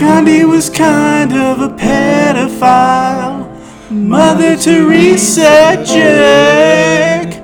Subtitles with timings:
[0.00, 3.46] Gandhi was kind of a pedophile.
[3.90, 7.34] Mother Teresa jerk.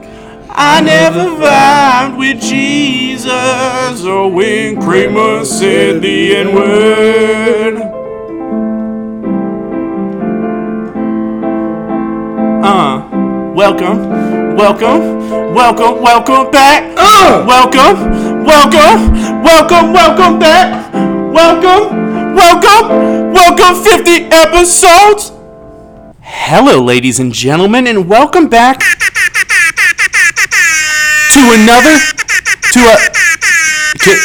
[0.48, 7.76] I never vibed with Jesus or when Kramer said the N word.
[12.64, 13.06] Uh,
[13.54, 16.90] welcome, welcome, welcome, welcome back.
[16.96, 20.94] Uh, welcome, welcome, welcome, welcome back.
[21.34, 22.05] Welcome,
[22.36, 23.82] welcome, welcome.
[23.82, 25.32] 50 episodes.
[26.20, 28.80] Hello, ladies and gentlemen, and welcome back
[31.32, 31.98] to another
[32.72, 32.96] to a.
[33.98, 34.18] Can,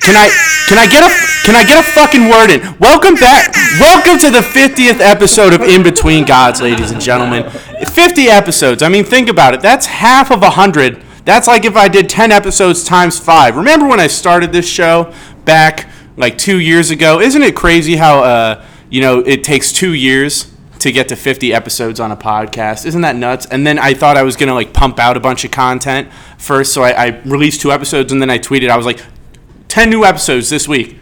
[0.00, 0.30] can I
[0.66, 1.10] can I get a
[1.44, 2.60] can I get a fucking word in?
[2.78, 3.54] Welcome back.
[3.78, 7.50] Welcome to the 50th episode of In Between Gods, ladies and gentlemen.
[7.50, 8.82] 50 episodes.
[8.82, 9.60] I mean, think about it.
[9.60, 11.02] That's half of a hundred.
[11.26, 13.56] That's like if I did 10 episodes times five.
[13.56, 15.12] Remember when I started this show
[15.44, 15.86] back
[16.16, 17.20] like two years ago?
[17.20, 20.50] Isn't it crazy how uh, you know it takes two years
[20.84, 22.84] to get to 50 episodes on a podcast.
[22.84, 23.46] Isn't that nuts?
[23.46, 26.74] And then I thought I was gonna like pump out a bunch of content first,
[26.74, 29.00] so I, I released two episodes, and then I tweeted I was like,
[29.68, 30.98] 10 new episodes this week.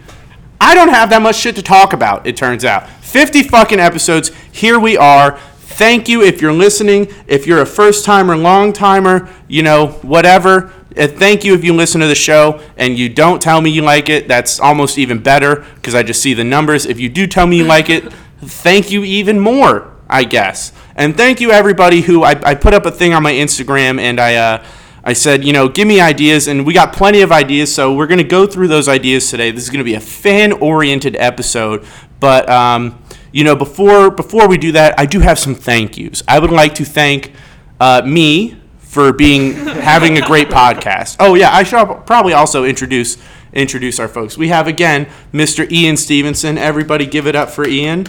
[0.60, 2.28] I don't have that much shit to talk about.
[2.28, 4.30] It turns out 50 fucking episodes.
[4.52, 5.40] Here we are.
[5.83, 7.08] Thank you if you're listening.
[7.27, 10.72] If you're a first timer, long timer, you know, whatever.
[10.97, 13.83] Uh, thank you if you listen to the show and you don't tell me you
[13.83, 14.28] like it.
[14.28, 16.86] That's almost even better because I just see the numbers.
[16.86, 20.70] If you do tell me you like it, thank you even more, I guess.
[20.94, 24.20] And thank you everybody who I, I put up a thing on my Instagram and
[24.20, 24.64] I uh,
[25.02, 28.06] I said, you know, give me ideas, and we got plenty of ideas, so we're
[28.06, 29.50] gonna go through those ideas today.
[29.50, 31.84] This is gonna be a fan-oriented episode,
[32.20, 33.02] but um,
[33.33, 36.22] you know, before before we do that, I do have some thank yous.
[36.28, 37.33] I would like to thank
[37.80, 41.16] uh, me for being having a great podcast.
[41.19, 43.16] Oh yeah, I should probably also introduce
[43.52, 44.36] introduce our folks.
[44.39, 45.70] We have again Mr.
[45.70, 46.58] Ian Stevenson.
[46.58, 48.06] Everybody, give it up for Ian.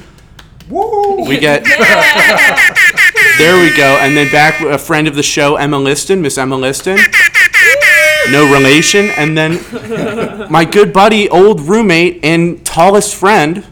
[0.70, 1.26] Woo!
[1.28, 1.64] We get
[3.38, 6.56] there we go, and then back a friend of the show, Emma Liston, Miss Emma
[6.58, 7.00] Liston.
[8.30, 9.60] No relation, and then
[10.50, 13.66] my good buddy, old roommate, and tallest friend,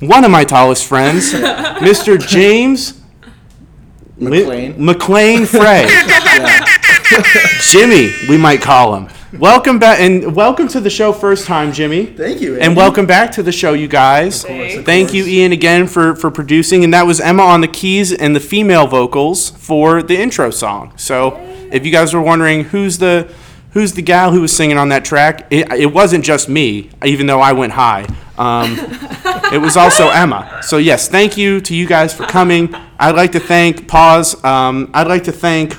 [0.00, 2.18] one of my tallest friends, Mr.
[2.18, 3.00] James
[4.18, 4.74] McLean.
[4.84, 5.86] McLean Frey.
[7.60, 9.08] Jimmy, we might call him.
[9.38, 12.06] Welcome back, and welcome to the show, first time, Jimmy.
[12.06, 12.58] Thank you.
[12.58, 14.44] And welcome back to the show, you guys.
[14.44, 15.24] course, of Thank you.
[15.24, 18.86] Ian, again for for producing, and that was Emma on the keys and the female
[18.86, 20.92] vocals for the intro song.
[20.96, 21.36] So,
[21.72, 23.30] if you guys were wondering who's the
[23.76, 27.26] who's the gal who was singing on that track, it, it wasn't just me, even
[27.26, 28.06] though I went high.
[28.38, 28.74] Um,
[29.52, 30.60] it was also Emma.
[30.62, 32.74] So yes, thank you to you guys for coming.
[32.98, 34.42] I'd like to thank Pause.
[34.42, 35.78] Um, I'd like to thank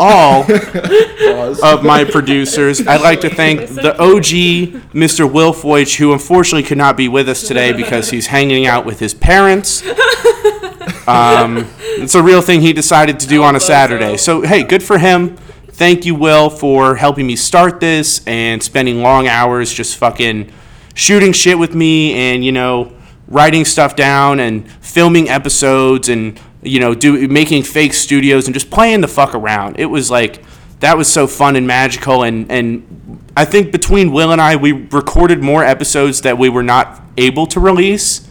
[0.00, 2.84] all of my producers.
[2.84, 5.32] I'd like to thank the OG, Mr.
[5.32, 8.98] Will Foych, who unfortunately could not be with us today because he's hanging out with
[8.98, 9.84] his parents.
[11.08, 14.16] Um, it's a real thing he decided to do on a Saturday.
[14.16, 15.38] So, hey, good for him.
[15.76, 20.50] Thank you, Will, for helping me start this and spending long hours just fucking
[20.94, 22.94] shooting shit with me and, you know,
[23.28, 28.70] writing stuff down and filming episodes and, you know, do making fake studios and just
[28.70, 29.78] playing the fuck around.
[29.78, 30.42] It was like
[30.80, 34.72] that was so fun and magical and and I think between Will and I we
[34.72, 38.26] recorded more episodes that we were not able to release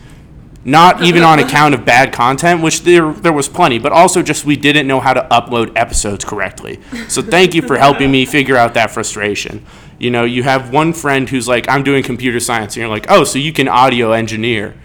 [0.66, 4.44] not even on account of bad content, which there there was plenty, but also just
[4.44, 6.80] we didn't know how to upload episodes correctly.
[7.08, 9.66] So thank you for helping me figure out that frustration.
[9.98, 13.06] You know, you have one friend who's like, "I'm doing computer science," and you're like,
[13.10, 14.76] "Oh, so you can audio engineer."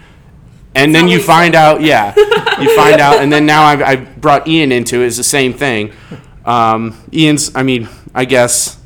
[0.72, 2.14] And then you find out, yeah,
[2.60, 5.06] you find out, and then now I've, I've brought Ian into it.
[5.06, 5.92] It's the same thing.
[6.44, 8.79] Um, Ian's, I mean, I guess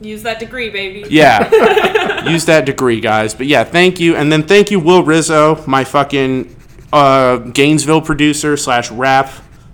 [0.00, 1.04] Use that degree, baby.
[1.10, 2.28] yeah.
[2.28, 3.34] Use that degree, guys.
[3.34, 4.14] But yeah, thank you.
[4.16, 6.54] And then thank you, Will Rizzo, my fucking
[6.92, 9.30] uh, Gainesville producer slash rap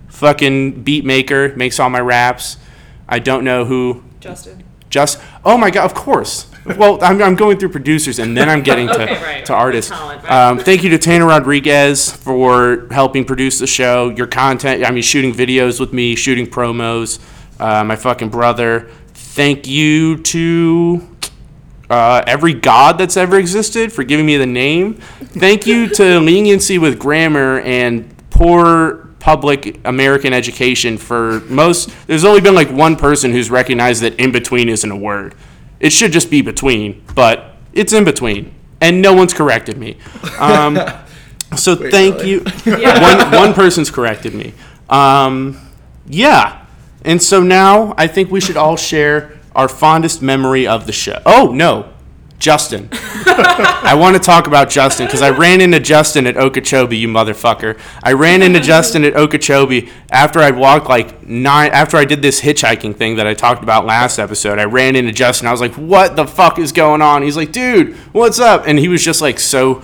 [0.09, 2.57] fucking beat maker, makes all my raps.
[3.07, 4.03] I don't know who.
[4.19, 4.63] Justin.
[4.89, 6.49] Just oh my god, of course.
[6.65, 9.91] Well, I'm, I'm going through producers and then I'm getting to, Okay, right, to artists.
[9.91, 10.31] Talent, right.
[10.49, 14.09] Um, thank you to Tanner Rodriguez for helping produce the show.
[14.09, 17.19] Your content, I mean, shooting videos with me, shooting promos.
[17.59, 18.89] Uh, my fucking brother.
[19.35, 21.05] Thank you to
[21.89, 24.93] uh, every god that's ever existed for giving me the name.
[24.93, 31.89] Thank you to leniency with grammar and poor public American education for most.
[32.07, 35.35] There's only been like one person who's recognized that in between isn't a word.
[35.81, 39.97] It should just be between, but it's in between, and no one's corrected me.
[40.39, 40.79] Um,
[41.57, 42.29] so thank really?
[42.29, 42.39] you.
[42.63, 44.53] one one person's corrected me.
[44.89, 45.59] Um,
[46.07, 46.64] yeah.
[47.05, 51.21] And so now I think we should all share our fondest memory of the show.
[51.25, 51.93] Oh, no.
[52.37, 52.89] Justin.
[52.91, 57.79] I want to talk about Justin because I ran into Justin at Okeechobee, you motherfucker.
[58.03, 61.71] I ran into Justin at Okeechobee after I walked like nine.
[61.71, 65.13] After I did this hitchhiking thing that I talked about last episode, I ran into
[65.13, 65.47] Justin.
[65.47, 68.77] I was like, "What the fuck is going on?" He's like, "Dude, what's up?" And
[68.77, 69.81] he was just like so,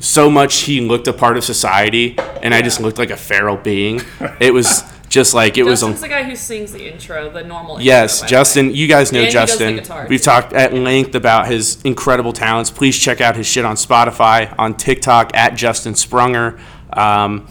[0.00, 0.62] so much.
[0.62, 4.02] He looked a part of society, and I just looked like a feral being.
[4.40, 5.80] It was just like it was.
[5.80, 7.80] Justin's the guy who sings the intro, the normal.
[7.80, 8.74] Yes, intro, Justin.
[8.74, 10.06] You guys know And he does the Justin.
[10.08, 12.70] We've talked at length about his incredible talents.
[12.70, 16.58] Please check out his shit on Spotify, on TikTok at Justin Sprunger.
[16.96, 17.46] Um,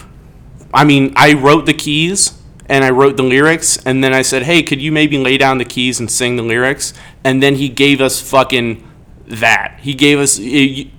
[0.74, 2.34] I mean, I wrote the keys
[2.70, 5.58] and I wrote the lyrics, and then I said, "Hey, could you maybe lay down
[5.58, 6.94] the keys and sing the lyrics?"
[7.24, 8.84] And then he gave us fucking
[9.28, 9.80] that.
[9.82, 10.38] He gave us.
[10.40, 10.92] y-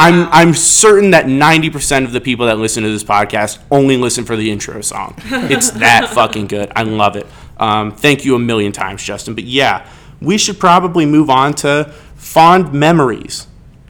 [0.00, 4.24] I'm I'm certain that 90% of the people that listen to this podcast only listen
[4.24, 5.14] for the intro song.
[5.26, 6.72] It's that fucking good.
[6.74, 7.26] I love it.
[7.58, 9.34] Um, thank you a million times, Justin.
[9.34, 9.86] But yeah,
[10.22, 13.46] we should probably move on to fond memories.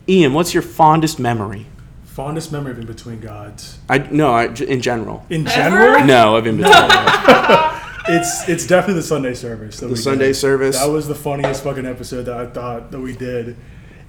[0.08, 1.66] Ian, what's your fondest memory?
[2.04, 3.78] Fondest memory of In Between Gods.
[3.88, 5.24] I no, I, in general.
[5.30, 6.72] In general, No, of in between.
[6.74, 7.84] Gods.
[8.08, 9.78] it's it's definitely the Sunday service.
[9.78, 10.34] That The we Sunday did.
[10.34, 10.76] service.
[10.80, 13.56] That was the funniest fucking episode that I thought that we did.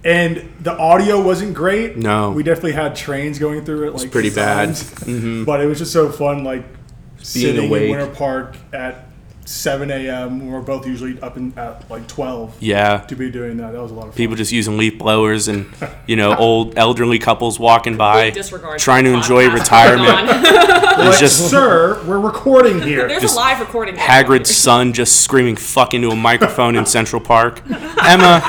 [0.04, 1.96] And the audio wasn't great.
[1.96, 2.32] No.
[2.32, 3.96] we definitely had trains going through it.
[3.96, 4.70] Like pretty bad.
[4.70, 5.44] Mm-hmm.
[5.44, 6.66] But it was just so fun, like
[7.20, 7.84] sitting awake.
[7.84, 9.11] in Winter Park at
[9.52, 10.48] 7 a.m.
[10.52, 13.00] we're both usually up in at like 12 Yeah.
[13.02, 13.74] to be doing that.
[13.74, 14.18] That was a lot of fun.
[14.18, 15.72] People just using leaf blowers and
[16.08, 20.08] you know old elderly couples walking by, Disregard trying to enjoy podcast retirement.
[20.08, 21.00] going on.
[21.06, 23.08] like, just- sir, we're recording here.
[23.08, 23.96] There's Just a live recording.
[23.96, 24.56] going on Hagrid's here.
[24.56, 27.62] son just screaming "fuck" into a microphone in Central Park.
[28.04, 28.42] Emma,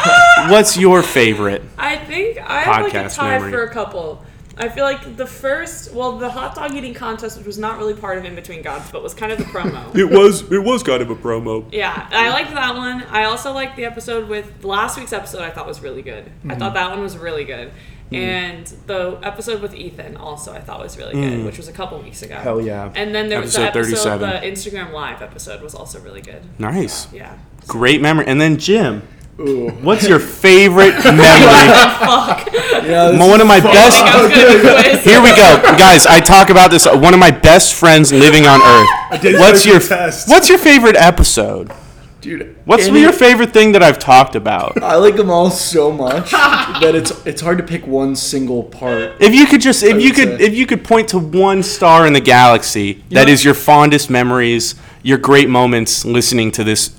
[0.48, 1.62] what's your favorite?
[1.78, 3.50] I think I have like a Podcast tie memory.
[3.52, 4.24] for a couple.
[4.56, 7.94] I feel like the first, well, the hot dog eating contest, which was not really
[7.94, 9.82] part of In Between Gods, but was kind of the promo.
[10.02, 11.66] It was it was kind of a promo.
[11.72, 13.02] Yeah, I liked that one.
[13.04, 15.42] I also liked the episode with last week's episode.
[15.42, 16.30] I thought was really good.
[16.44, 16.74] I thought mm-hmm.
[16.74, 17.72] that one was really good,
[18.10, 18.16] mm.
[18.16, 21.44] and the episode with Ethan also I thought was really good, mm.
[21.44, 22.36] which was a couple weeks ago.
[22.36, 22.92] Hell yeah.
[22.94, 24.30] And then there was Episode the episode, 37.
[24.30, 26.42] the Instagram live episode was also really good.
[26.58, 27.38] Nice, Yeah.
[27.66, 28.26] great memory.
[28.26, 29.02] And then Jim,
[29.38, 29.70] Ooh.
[29.82, 32.58] what's your favorite memory?
[32.84, 34.02] Yeah, this One of my best.
[34.02, 35.04] was good at the quiz.
[35.04, 36.06] Here we go, guys.
[36.06, 36.86] I talk about this.
[36.86, 39.22] Uh, one of my best friends living on Earth.
[39.40, 40.28] What's your test.
[40.28, 41.72] What's your favorite episode?
[42.20, 42.54] dude.
[42.66, 44.80] What's any- your favorite thing that I've talked about?
[44.80, 49.16] I like them all so much that it's it's hard to pick one single part.
[49.20, 52.06] If you could just, if you could, say- if you could point to one star
[52.06, 56.90] in the galaxy that know- is your fondest memories, your great moments listening to this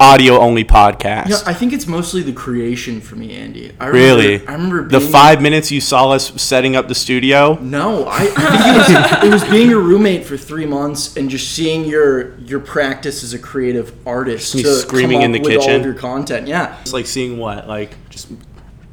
[0.00, 1.28] audio only podcast.
[1.28, 3.72] Yeah, I think it's mostly the creation for me, Andy.
[3.80, 7.54] I really, Remember, I remember the five minutes you saw us setting up the studio.
[7.60, 11.28] No, I, I think it was, it was being your roommate for three months and
[11.28, 14.56] just seeing your your practice as a creative artist.
[14.82, 15.76] Screaming in the with all kitchen.
[15.80, 16.46] of your content.
[16.46, 18.28] Yeah, It's like seeing what, like just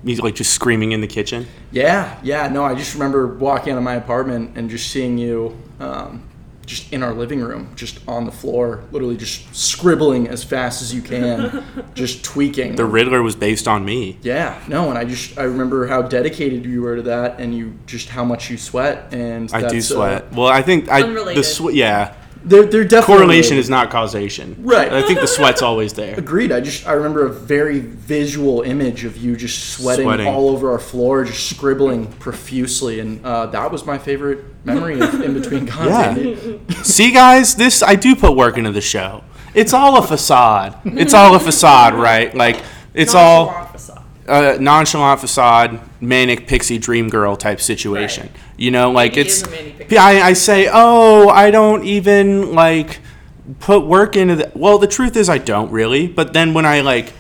[0.04, 1.46] me, like just screaming in the kitchen.
[1.72, 2.48] yeah, yeah.
[2.48, 5.58] No, I just remember walking out of my apartment and just seeing you.
[5.80, 6.24] Um,
[6.70, 10.94] just in our living room, just on the floor, literally just scribbling as fast as
[10.94, 12.76] you can, just tweaking.
[12.76, 14.20] The Riddler was based on me.
[14.22, 17.74] Yeah, no, and I just I remember how dedicated you were to that, and you
[17.88, 20.32] just how much you sweat, and I do that's, uh, sweat.
[20.32, 21.74] well, I think I the sweat.
[21.74, 22.14] Yeah,
[22.44, 24.56] they're they're definitely correlation is not causation.
[24.60, 24.92] Right.
[24.92, 26.18] I think the sweat's always there.
[26.18, 26.52] agreed.
[26.52, 30.28] I just I remember a very visual image of you just sweating, Sweating.
[30.28, 35.22] all over our floor, just scribbling profusely, and uh, that was my favorite memory of
[35.22, 36.58] in between Yeah.
[36.84, 39.24] See, guys, this I do put work into the show.
[39.54, 40.78] It's all a facade.
[40.86, 42.34] It's all a facade, right?
[42.34, 43.99] Like it's all Nonchalant facade.
[44.30, 48.28] A nonchalant facade, manic pixie dream girl type situation.
[48.28, 48.36] Right.
[48.58, 49.38] You know, like He it's.
[49.42, 49.98] is a manic pixie.
[49.98, 53.00] I, I say, oh, I don't even like
[53.60, 54.52] put work into the.
[54.56, 56.08] Well, the truth is, I don't really.
[56.08, 57.14] But then when I like,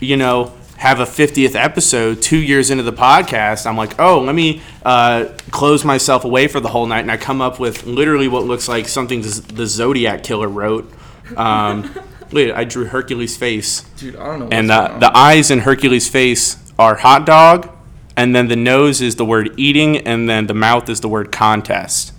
[0.00, 4.34] you know, have a 50th episode two years into the podcast, I'm like, oh, let
[4.34, 8.28] me uh, close myself away for the whole night, and I come up with literally
[8.28, 10.92] what looks like something the Zodiac killer wrote.
[11.36, 11.90] Um,
[12.32, 14.48] wait, I drew Hercules' face Dude, I don't know.
[14.50, 17.70] and going the eyes in Hercules' face are hot dog,
[18.16, 21.32] and then the nose is the word eating, and then the mouth is the word
[21.32, 22.12] contest.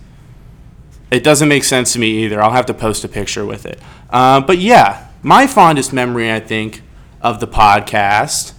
[1.10, 2.42] It doesn't make sense to me either.
[2.42, 3.80] I'll have to post a picture with it.
[4.10, 6.82] Uh, but yeah, my fondest memory, I think,
[7.22, 8.52] of the podcast,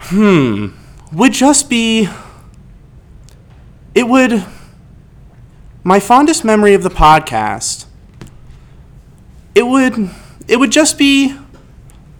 [0.00, 0.68] hmm,
[1.12, 2.08] would just be.
[3.94, 4.44] It would.
[5.82, 7.86] My fondest memory of the podcast.
[9.54, 10.10] It would.
[10.48, 11.36] It would just be.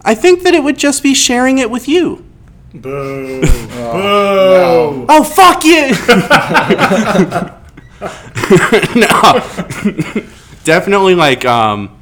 [0.03, 2.25] I think that it would just be sharing it with you.
[2.73, 3.41] Boo!
[3.43, 5.05] Oh, Boo!
[5.09, 5.91] Oh fuck you!
[8.95, 9.07] no,
[10.63, 12.01] definitely like um,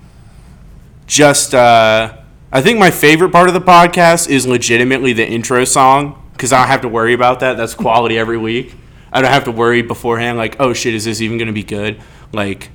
[1.07, 2.15] just uh,
[2.51, 6.59] I think my favorite part of the podcast is legitimately the intro song because I
[6.59, 7.57] don't have to worry about that.
[7.57, 8.75] That's quality every week.
[9.11, 11.63] I don't have to worry beforehand, like, oh shit, is this even going to be
[11.63, 12.01] good?
[12.31, 12.69] Like,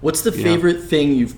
[0.00, 1.34] What's the favorite thing you've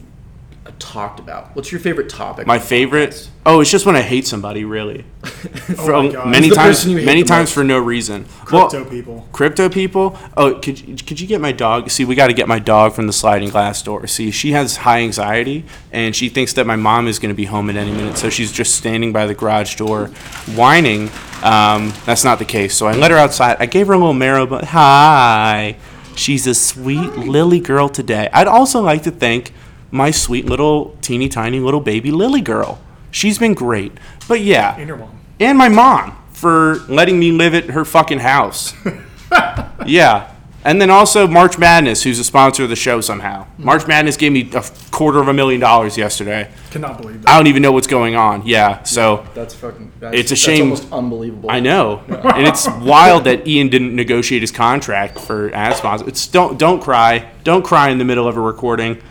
[0.78, 1.54] talked about?
[1.56, 2.46] What's your favorite topic?
[2.46, 3.28] my favorite.
[3.44, 5.04] Oh, it's just when I hate somebody, really.
[5.22, 6.28] For- Oh my God.
[6.28, 7.54] many Who's the times, person you hate many the times most?
[7.54, 8.24] for no reason.
[8.44, 9.28] Crypto well, people.
[9.32, 10.16] Crypto people.
[10.36, 11.90] Oh, could you- could you get my dog?
[11.90, 14.06] See, we got to get my dog from the sliding glass door.
[14.06, 17.46] See, she has high anxiety, and she thinks that my mom is going to be
[17.46, 20.06] home at any minute, so she's just standing by the garage door,
[20.54, 21.10] whining.
[21.42, 22.76] Um, that's not the case.
[22.76, 23.56] So I let her outside.
[23.58, 25.76] I gave her a little marrow, but hi.
[26.14, 28.28] She's a sweet lily girl today.
[28.32, 29.52] I'd also like to thank
[29.92, 32.80] my sweet little teeny tiny little baby lily girl.
[33.12, 33.92] She's been great.
[34.26, 35.20] But yeah, And your mom.
[35.38, 38.74] and my mom for letting me live at her fucking house.
[39.86, 40.28] yeah.
[40.64, 43.46] And then also March Madness, who's a sponsor of the show somehow.
[43.58, 43.64] Mm.
[43.64, 46.48] March Madness gave me a quarter of a million dollars yesterday.
[46.70, 48.46] Cannot believe I don't even know what's going on.
[48.46, 48.84] Yeah.
[48.84, 49.90] So That's fucking.
[49.98, 51.50] That's, It's a that's shame- almost unbelievable.
[51.50, 52.02] I know.
[52.08, 56.06] And it's wild that Ian didn't negotiate his contract for ad sponsor.
[56.08, 57.28] It's don't don't cry.
[57.42, 59.02] Don't cry in the middle of a recording.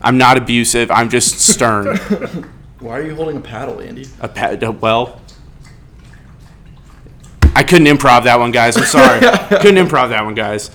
[0.00, 0.90] I'm not abusive.
[0.90, 1.96] I'm just stern.
[2.80, 4.06] Why are you holding a paddle, Andy?
[4.20, 5.20] A pa- uh, well,
[7.54, 8.76] I couldn't improv that one, guys.
[8.76, 9.20] I'm sorry.
[9.60, 10.70] couldn't improv that one, guys.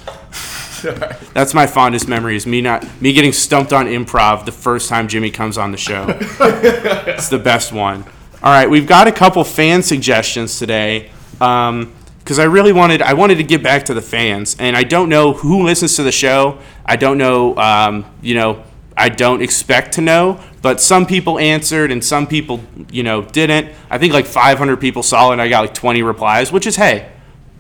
[1.34, 5.08] That's my fondest memory is me not me getting stumped on improv the first time
[5.08, 6.06] Jimmy comes on the show.
[6.20, 8.04] it's the best one.
[8.44, 11.10] All right, we've got a couple fan suggestions today.
[11.40, 14.84] Um, because I really wanted, I wanted to get back to the fans, and I
[14.84, 16.58] don't know who listens to the show.
[16.86, 18.64] I don't know, um, you know,
[18.96, 23.74] I don't expect to know, but some people answered and some people, you know, didn't.
[23.90, 26.76] I think like 500 people saw it, and I got like 20 replies, which is
[26.76, 27.12] hey,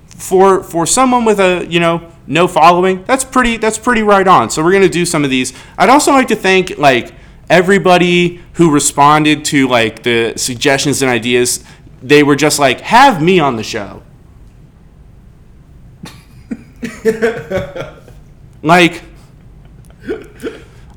[0.07, 4.49] for for someone with a you know no following that's pretty that's pretty right on.
[4.49, 5.53] So we're going to do some of these.
[5.77, 7.13] I'd also like to thank like
[7.49, 11.63] everybody who responded to like the suggestions and ideas.
[12.01, 14.03] They were just like have me on the show.
[18.63, 19.03] Like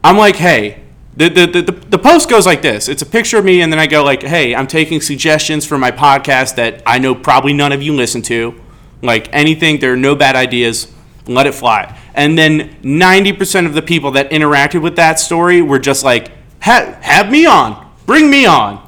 [0.06, 0.82] i'm like hey
[1.16, 2.90] the, the, the, the, post goes like this.
[2.90, 5.78] It's a picture of me and then i go like hey i'm taking suggestions for
[5.78, 8.60] my podcast that i know probably none of you listen to.
[9.02, 10.92] Like anything there are no bad ideas.
[11.26, 11.98] Let it fly.
[12.14, 16.98] And then 90% of the people that interacted with that story were just like ha-
[17.00, 17.90] have me on.
[18.04, 18.82] Bring me on.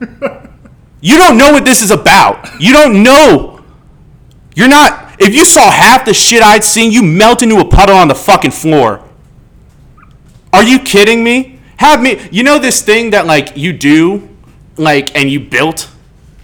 [1.04, 2.48] You don't know what this is about.
[2.58, 3.62] You don't know.
[4.56, 7.94] You're not if you saw half the shit i'd seen you melt into a puddle
[7.94, 9.03] on the fucking floor
[10.54, 11.58] are you kidding me?
[11.78, 12.28] Have me.
[12.30, 14.28] You know this thing that like you do,
[14.76, 15.90] like, and you built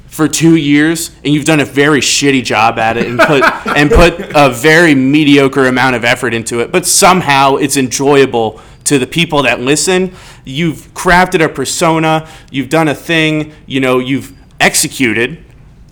[0.08, 3.42] for two years, and you've done a very shitty job at it, and put
[3.76, 8.98] and put a very mediocre amount of effort into it, but somehow it's enjoyable to
[8.98, 10.12] the people that listen.
[10.44, 12.28] You've crafted a persona.
[12.50, 13.52] You've done a thing.
[13.66, 15.44] You know, you've executed.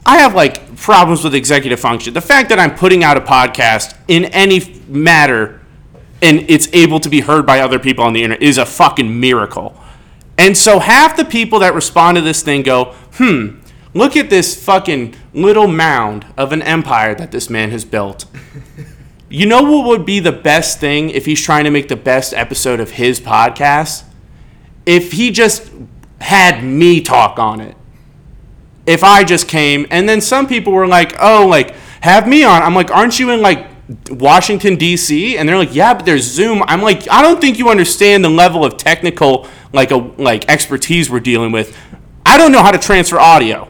[0.04, 2.14] I have like problems with executive function.
[2.14, 5.58] The fact that I'm putting out a podcast in any matter
[6.20, 9.20] and it's able to be heard by other people on the internet is a fucking
[9.20, 9.78] miracle.
[10.37, 13.58] And so half the people that respond to this thing go, hmm,
[13.94, 18.25] look at this fucking little mound of an empire that this man has built.
[19.30, 22.32] You know what would be the best thing if he's trying to make the best
[22.32, 24.04] episode of his podcast?
[24.87, 25.70] If he just
[26.20, 27.76] had me talk on it.
[28.87, 32.62] If I just came and then some people were like, "Oh, like have me on."
[32.62, 33.66] I'm like, "Aren't you in like
[34.11, 37.68] Washington D.C.?" And they're like, "Yeah, but there's Zoom." I'm like, "I don't think you
[37.68, 41.76] understand the level of technical like a like expertise we're dealing with.
[42.25, 43.68] I don't know how to transfer audio."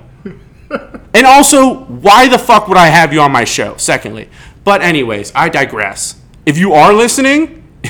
[1.14, 3.76] And also, why the fuck would I have you on my show?
[3.78, 4.28] Secondly,
[4.62, 6.20] but anyways, I digress.
[6.44, 7.66] If you are listening,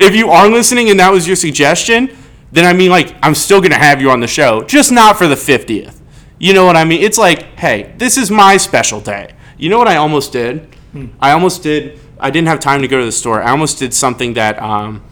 [0.00, 2.16] if you are listening and that was your suggestion,
[2.52, 5.26] then I mean, like, I'm still gonna have you on the show, just not for
[5.26, 6.00] the 50th.
[6.38, 7.02] You know what I mean?
[7.02, 9.34] It's like, hey, this is my special day.
[9.56, 10.74] You know what I almost did?
[11.20, 11.98] I almost did.
[12.18, 13.42] I didn't have time to go to the store.
[13.42, 15.02] I almost did something that um,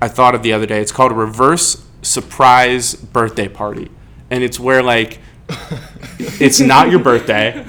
[0.00, 0.80] I thought of the other day.
[0.80, 3.90] It's called a reverse surprise birthday party,
[4.30, 5.18] and it's where like
[6.18, 7.62] it's not your birthday,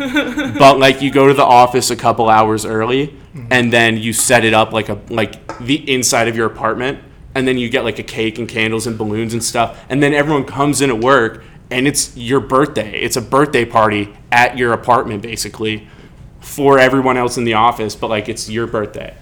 [0.59, 3.17] but like you go to the office a couple hours early,
[3.51, 6.99] and then you set it up like a like the inside of your apartment,
[7.33, 10.13] and then you get like a cake and candles and balloons and stuff, and then
[10.13, 12.99] everyone comes in at work, and it's your birthday.
[12.99, 15.87] It's a birthday party at your apartment basically
[16.39, 19.15] for everyone else in the office, but like it's your birthday.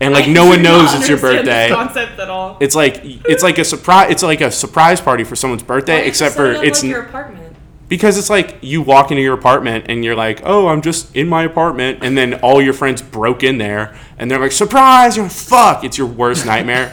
[0.00, 1.68] And like no one knows it's your birthday.
[1.70, 2.58] concept at all.
[2.60, 4.10] It's like it's like a surprise.
[4.10, 7.43] It's like a surprise party for someone's birthday, except for it's your apartment.
[7.88, 11.28] Because it's like you walk into your apartment and you're like, oh, I'm just in
[11.28, 15.16] my apartment, and then all your friends broke in there and they're like, surprise!
[15.16, 15.84] You're like, fuck!
[15.84, 16.90] It's your worst nightmare.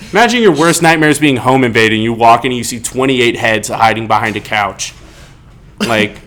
[0.12, 1.94] Imagine your worst nightmare is being home invaded.
[1.94, 4.94] and You walk in and you see 28 heads hiding behind a couch.
[5.80, 6.20] Like,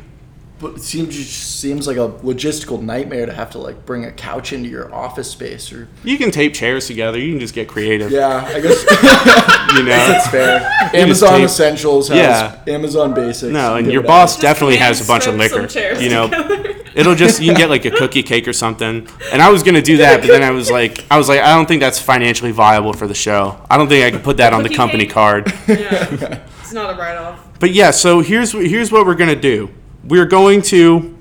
[0.59, 4.11] But it seems just seems like a logistical nightmare to have to like bring a
[4.11, 7.19] couch into your office space or you can tape chairs together.
[7.19, 8.09] You can just get creative.
[8.11, 8.81] yeah, I guess
[9.77, 9.89] You know.
[9.89, 10.59] that's fair.
[10.81, 12.63] just Amazon tape- Essentials has Yeah.
[12.73, 13.53] Amazon Basics.
[13.53, 14.41] No, and your boss out.
[14.41, 16.01] definitely has a bunch of strip some liquor.
[16.01, 16.75] You know, together.
[16.95, 19.07] it'll just you can get like a cookie cake or something.
[19.31, 21.53] And I was gonna do that, but then I was like, I was like, I
[21.55, 23.61] don't think that's financially viable for the show.
[23.69, 25.13] I don't think I could put that on the company cake?
[25.13, 25.53] card.
[25.67, 26.41] Yeah.
[26.61, 27.59] it's not a write off.
[27.59, 29.69] But yeah, so here's here's what we're gonna do.
[30.07, 31.15] We're going to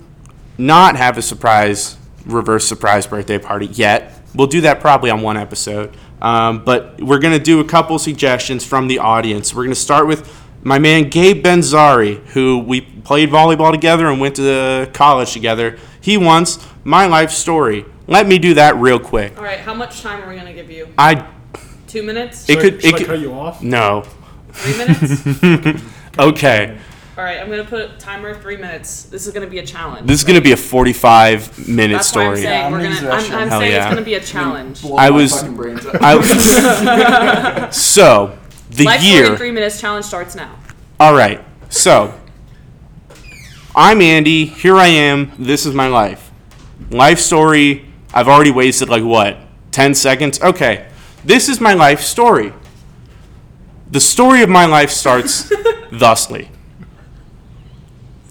[0.59, 4.21] not have a surprise reverse surprise birthday party yet.
[4.35, 5.97] We'll do that probably on one episode.
[6.21, 9.55] Um, but we're gonna do a couple suggestions from the audience.
[9.55, 14.37] We're gonna start with my man Gabe Benzari, who we played volleyball together and went
[14.37, 15.78] to college together.
[16.00, 17.85] He wants my life story.
[18.09, 19.37] Let me do that real quick.
[19.37, 20.88] All right, how much time are we going to give you?
[20.97, 21.26] I
[21.88, 22.49] Two minutes?
[22.49, 23.62] it Should I- could should it I could cut you off?
[23.62, 24.05] no.
[24.52, 25.83] Three minutes?
[26.19, 26.78] Okay.
[27.18, 29.04] All right, I'm going to put a timer three minutes.
[29.04, 30.06] This is going to be a challenge.
[30.06, 32.42] This is gonna be a 45 minute That's why I'm story.
[32.42, 32.94] saying Yeah, we're I'm gonna.
[32.94, 33.32] exhausted.
[33.32, 33.78] I'm, I'm Hell saying yeah.
[33.87, 34.82] it's gonna be a challenge.
[34.82, 35.96] Blow I my was- fucking brains out.
[36.02, 38.38] I, so
[38.70, 39.37] the Life story in year.
[39.38, 40.58] three minutes challenge starts now.
[41.00, 41.42] All right.
[41.70, 42.12] So
[43.75, 44.44] I'm Andy.
[44.44, 45.32] Here I am.
[45.38, 46.30] This is my life.
[46.90, 47.87] Life story.
[48.12, 49.38] I've already wasted like what?
[49.73, 50.40] 10 seconds?
[50.42, 50.87] Okay.
[51.25, 52.52] This is my life story.
[53.90, 55.50] The story of my life starts
[55.90, 56.50] thusly.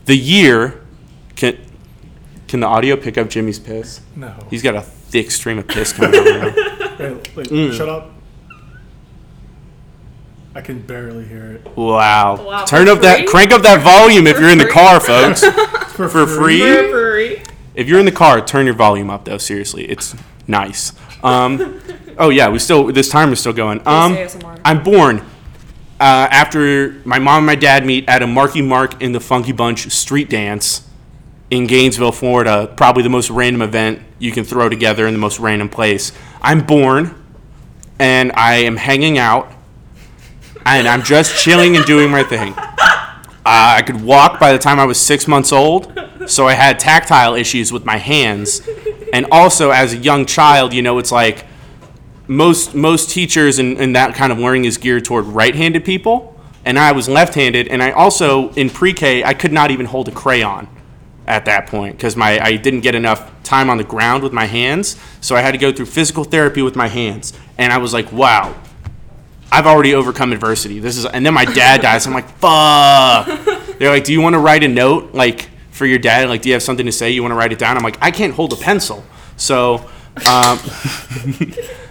[0.06, 0.82] The year
[1.36, 1.58] can
[2.48, 4.02] can the audio pick up Jimmy's piss?
[4.16, 4.34] No.
[4.50, 6.26] He's got a thick stream of piss coming out.
[6.26, 6.82] right now.
[7.00, 7.74] Wait, wait, Mm.
[7.76, 8.12] shut up.
[10.54, 11.76] I can barely hear it.
[11.76, 12.42] Wow.
[12.46, 13.28] Wow, Turn for up that free?
[13.28, 14.74] crank up that volume if For you're in the free?
[14.74, 15.44] car, folks.
[15.44, 16.60] For, For free?
[16.62, 17.44] For free.
[17.74, 19.38] If you're in the car, turn your volume up though.
[19.38, 20.16] Seriously, it's
[20.48, 20.94] nice.
[21.24, 21.82] Um,
[22.18, 23.80] oh yeah, we still this time is still going.
[23.86, 24.62] Um, ASMR.
[24.64, 25.26] I'm born
[26.00, 29.52] uh, after my mom and my dad meet at a Marky Mark in the Funky
[29.52, 30.88] Bunch street dance
[31.50, 32.74] in Gainesville, Florida.
[32.75, 36.12] Probably the most random event you can throw together in the most random place.
[36.42, 37.16] I'm born,
[37.98, 39.51] and I am hanging out,
[40.66, 42.53] and I'm just chilling and doing my thing.
[42.58, 45.94] Uh, I could walk by the time I was six months old,
[46.25, 48.68] so I had tactile issues with my hands.
[49.14, 51.46] And also, as a young child, you know, it's like
[52.27, 56.79] most most teachers and, and that kind of learning is geared toward right-handed people, and
[56.79, 57.68] I was left-handed.
[57.68, 60.68] And I also in pre-K I could not even hold a crayon
[61.27, 64.46] at that point because my I didn't get enough time on the ground with my
[64.46, 67.33] hands, so I had to go through physical therapy with my hands.
[67.57, 68.55] And I was like, wow,
[69.51, 70.79] I've already overcome adversity.
[70.79, 72.05] This is, and then my dad dies.
[72.07, 73.27] I'm like, fuck.
[73.77, 76.27] They're like, do you want to write a note, like for your dad?
[76.27, 77.11] Like, do you have something to say?
[77.11, 77.77] You want to write it down?
[77.77, 79.03] I'm like, I can't hold a pencil.
[79.38, 80.60] So um,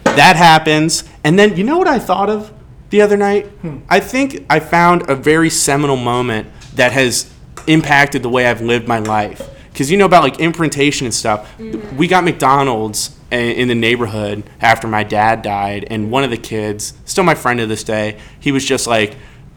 [0.05, 2.53] that happens, and then you know what I thought of
[2.91, 3.47] the other night?
[3.47, 3.79] Hmm.
[3.89, 7.31] I think I found a very seminal moment that has
[7.67, 9.51] impacted the way I've lived my life.
[9.73, 11.59] Because you know about like imprintation and stuff.
[11.59, 11.97] Mm-hmm.
[11.97, 16.95] We got McDonald's in the neighborhood after my dad died, and one of the kids,
[17.05, 19.17] still my friend to this day, he was just like,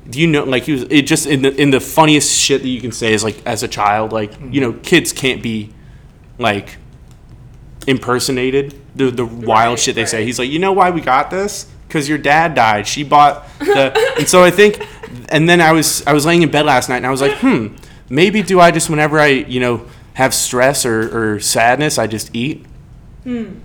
[0.09, 2.67] "Do you know?" Like he was it just in the in the funniest shit that
[2.67, 4.59] you can say is like as a child, like you mm-hmm.
[4.59, 5.71] know, kids can't be
[6.39, 6.77] like
[7.87, 10.23] impersonated the the wild Right, shit they say.
[10.25, 11.65] He's like, you know why we got this?
[11.87, 12.85] Because your dad died.
[12.85, 14.85] She bought the, and so I think,
[15.29, 17.33] and then I was I was laying in bed last night and I was like,
[17.37, 17.75] hmm,
[18.09, 22.35] maybe do I just whenever I you know have stress or, or sadness, I just
[22.35, 22.65] eat.
[23.23, 23.59] Hmm.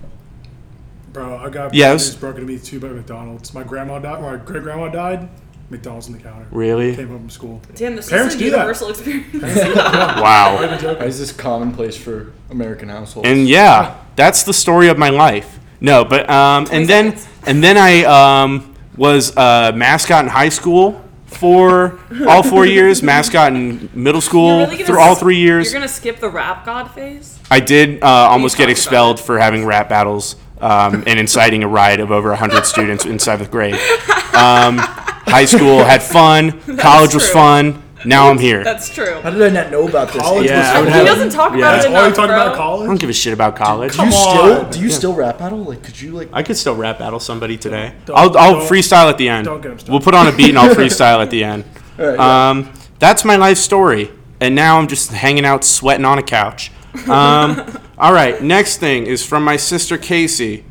[1.11, 3.53] Bro, I got Yeah, it was- broken to me too by McDonald's.
[3.53, 4.21] My grandma died.
[4.21, 5.29] My great grandma died.
[5.73, 6.45] McDonald's on the counter.
[6.51, 6.95] Really?
[6.95, 7.61] Came home from school.
[7.75, 8.57] Damn, this Parents is a do that.
[8.57, 9.33] universal experience.
[9.75, 10.57] Wow.
[10.61, 13.27] Why is this commonplace for American households?
[13.27, 15.59] And yeah, that's the story of my life.
[15.81, 21.01] No, but um, and then and then I um, was a mascot in high school
[21.25, 25.37] for all four years, mascot in middle school You're really gonna through all s- three
[25.37, 25.65] years.
[25.71, 27.37] You're gonna skip the rap god phase.
[27.51, 31.63] I did uh, almost get talked about expelled for having rap battles um, and inciting
[31.63, 33.75] a riot of over 100 students in seventh grade.
[34.33, 34.79] Um,
[35.25, 36.59] high school had fun.
[36.77, 37.33] College was true.
[37.33, 37.83] fun.
[38.05, 38.65] Now I'm here.
[38.65, 39.21] That's true.
[39.21, 40.21] How did I not know about this?
[40.21, 41.57] College Yeah, was I would he have- doesn't talk yeah.
[41.59, 42.53] about That's it all enough, you talking bro.
[42.53, 43.91] about I don't give a shit about college.
[43.93, 44.71] do you Come still on.
[44.71, 45.59] do you still rap battle?
[45.59, 46.29] Like, could you like?
[46.33, 47.93] I could still rap battle somebody today.
[48.05, 49.45] Don't- I'll, I'll don't- freestyle at the end.
[49.45, 49.91] don't get him started.
[49.93, 51.63] We'll put on a beat and I'll freestyle at the end.
[51.99, 52.49] All right, yeah.
[52.49, 54.11] Um, that's my life story.
[54.41, 56.71] And now I'm just hanging out, sweating on a couch.
[57.07, 60.65] Um, all right, next thing is from my sister Casey.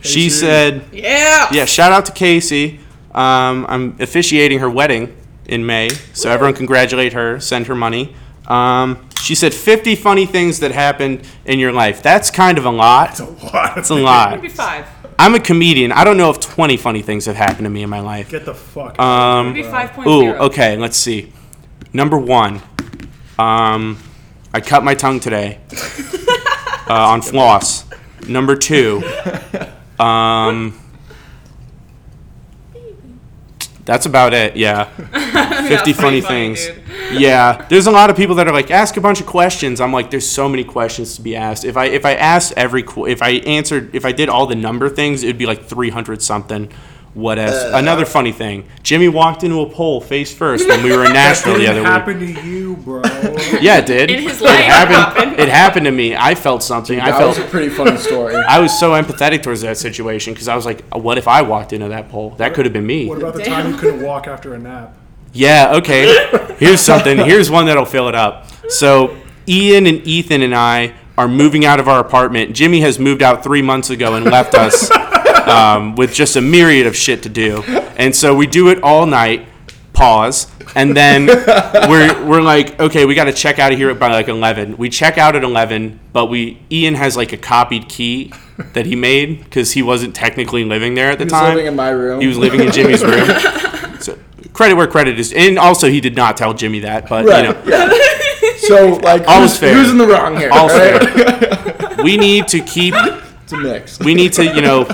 [0.00, 0.30] She Casey.
[0.30, 1.48] said, Yeah.
[1.52, 2.80] yeah, shout out to Casey.
[3.14, 7.40] Um, I'm officiating her wedding in May, so everyone congratulate her.
[7.40, 8.14] Send her money.
[8.46, 12.02] Um, she said 50 funny things that happened in your life.
[12.02, 13.10] That's kind of a lot.
[13.10, 13.78] It's a lot.
[13.78, 14.30] It's a lot.
[14.30, 14.86] Maybe five.
[15.18, 15.92] I'm a comedian.
[15.92, 18.30] I don't know if 20 funny things have happened to me in my life.
[18.30, 18.98] Get the fuck.
[18.98, 21.32] Um, Maybe five Ooh, okay, let's see.
[21.92, 22.60] Number one,
[23.38, 23.98] um,
[24.52, 25.60] I cut my tongue today
[26.88, 27.84] uh, on floss.
[28.26, 29.02] Number two,
[30.00, 30.78] um,
[33.84, 34.56] that's about it.
[34.56, 34.84] Yeah,
[35.68, 36.66] fifty funny pretty funny, things.
[36.66, 36.78] dude.
[37.12, 39.82] Yeah, there's a lot of people that are like, ask a bunch of questions.
[39.82, 41.64] I'm like, there's so many questions to be asked.
[41.64, 44.88] If I if I asked every if I answered if I did all the number
[44.88, 46.70] things, it'd be like 300 something.
[47.14, 47.54] What else?
[47.54, 48.66] Uh, Another funny thing.
[48.82, 52.16] Jimmy walked into a pole face first when we were in Nashville the Didn't other
[52.16, 52.26] week.
[52.26, 53.02] happen to you, bro.
[53.60, 54.10] Yeah, it did.
[54.10, 54.96] In his life, it it happened.
[54.96, 55.40] happened.
[55.40, 56.16] It happened to me.
[56.16, 56.98] I felt something.
[56.98, 58.34] I That was a pretty funny story.
[58.48, 61.72] I was so empathetic towards that situation because I was like, "What if I walked
[61.74, 62.30] into that pole?
[62.38, 63.62] That could have been me." What about the Damn.
[63.64, 64.96] time you couldn't walk after a nap?
[65.34, 66.54] Yeah, okay.
[66.58, 67.18] Here's something.
[67.18, 68.46] Here's one that'll fill it up.
[68.70, 72.54] So, Ian and Ethan and I are moving out of our apartment.
[72.54, 74.90] Jimmy has moved out three months ago and left us
[75.48, 77.62] um, with just a myriad of shit to do.
[77.96, 79.46] And so we do it all night.
[79.92, 80.50] Pause.
[80.74, 84.28] And then we're, we're like, okay, we got to check out of here by like
[84.28, 84.78] 11.
[84.78, 88.32] We check out at 11, but we Ian has like a copied key
[88.72, 91.54] that he made because he wasn't technically living there at the He was time.
[91.54, 92.20] living in my room.
[92.22, 93.28] He was living in Jimmy's room.
[94.02, 94.18] So
[94.52, 97.44] credit where credit is, and also he did not tell Jimmy that, but right.
[97.46, 97.92] you know, yeah.
[98.58, 99.74] So like, All who's, fair.
[99.74, 100.50] who's in the wrong here?
[100.52, 101.08] all's right?
[101.08, 101.96] fair.
[102.02, 102.94] We need to keep.
[102.96, 104.00] It's a mix.
[104.00, 104.84] We need to, you know,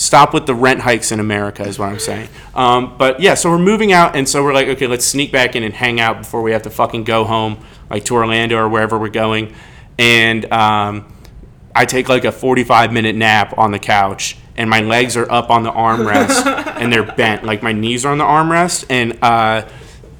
[0.00, 2.30] stop with the rent hikes in America, is what I'm saying.
[2.54, 5.54] Um, but yeah, so we're moving out, and so we're like, okay, let's sneak back
[5.54, 8.66] in and hang out before we have to fucking go home, like to Orlando or
[8.66, 9.54] wherever we're going.
[9.98, 11.12] And um,
[11.74, 15.50] I take like a 45 minute nap on the couch, and my legs are up
[15.50, 16.46] on the armrest,
[16.80, 19.68] and they're bent, like my knees are on the armrest, and uh,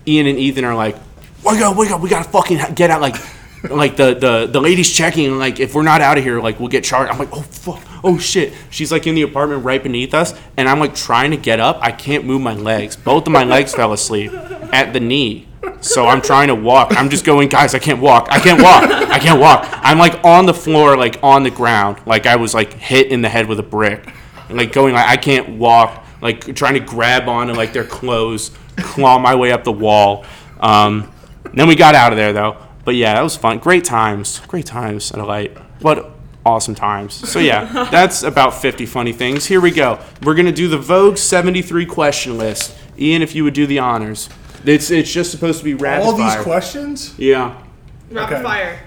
[0.06, 0.96] Ian and Ethan are like,
[1.42, 3.16] wake up, wake up, we gotta fucking get out, like.
[3.62, 6.70] Like the, the the lady's checking, like if we're not out of here, like we'll
[6.70, 7.12] get charged.
[7.12, 8.54] I'm like, oh fuck, oh shit.
[8.70, 11.78] She's like in the apartment right beneath us, and I'm like trying to get up.
[11.82, 12.96] I can't move my legs.
[12.96, 14.32] Both of my legs fell asleep
[14.72, 15.46] at the knee.
[15.82, 16.96] So I'm trying to walk.
[16.96, 17.74] I'm just going, guys.
[17.74, 18.28] I can't walk.
[18.30, 18.84] I can't walk.
[18.84, 19.68] I can't walk.
[19.82, 23.20] I'm like on the floor, like on the ground, like I was like hit in
[23.20, 24.10] the head with a brick,
[24.48, 28.52] and like going like I can't walk, like trying to grab onto like their clothes,
[28.76, 30.24] claw my way up the wall.
[30.60, 31.12] Um,
[31.52, 32.56] then we got out of there though.
[32.84, 33.58] But yeah, that was fun.
[33.58, 34.40] Great times.
[34.48, 35.56] Great times at a light.
[35.80, 36.12] What
[36.46, 37.12] awesome times.
[37.28, 39.46] So yeah, that's about 50 funny things.
[39.46, 39.98] Here we go.
[40.22, 42.76] We're gonna do the Vogue 73 question list.
[42.98, 44.28] Ian, if you would do the honors.
[44.64, 46.12] It's it's just supposed to be rapid Fire.
[46.12, 46.42] All these fire.
[46.42, 47.18] questions?
[47.18, 47.62] Yeah.
[48.10, 48.42] Rapid Okay.
[48.42, 48.80] fire.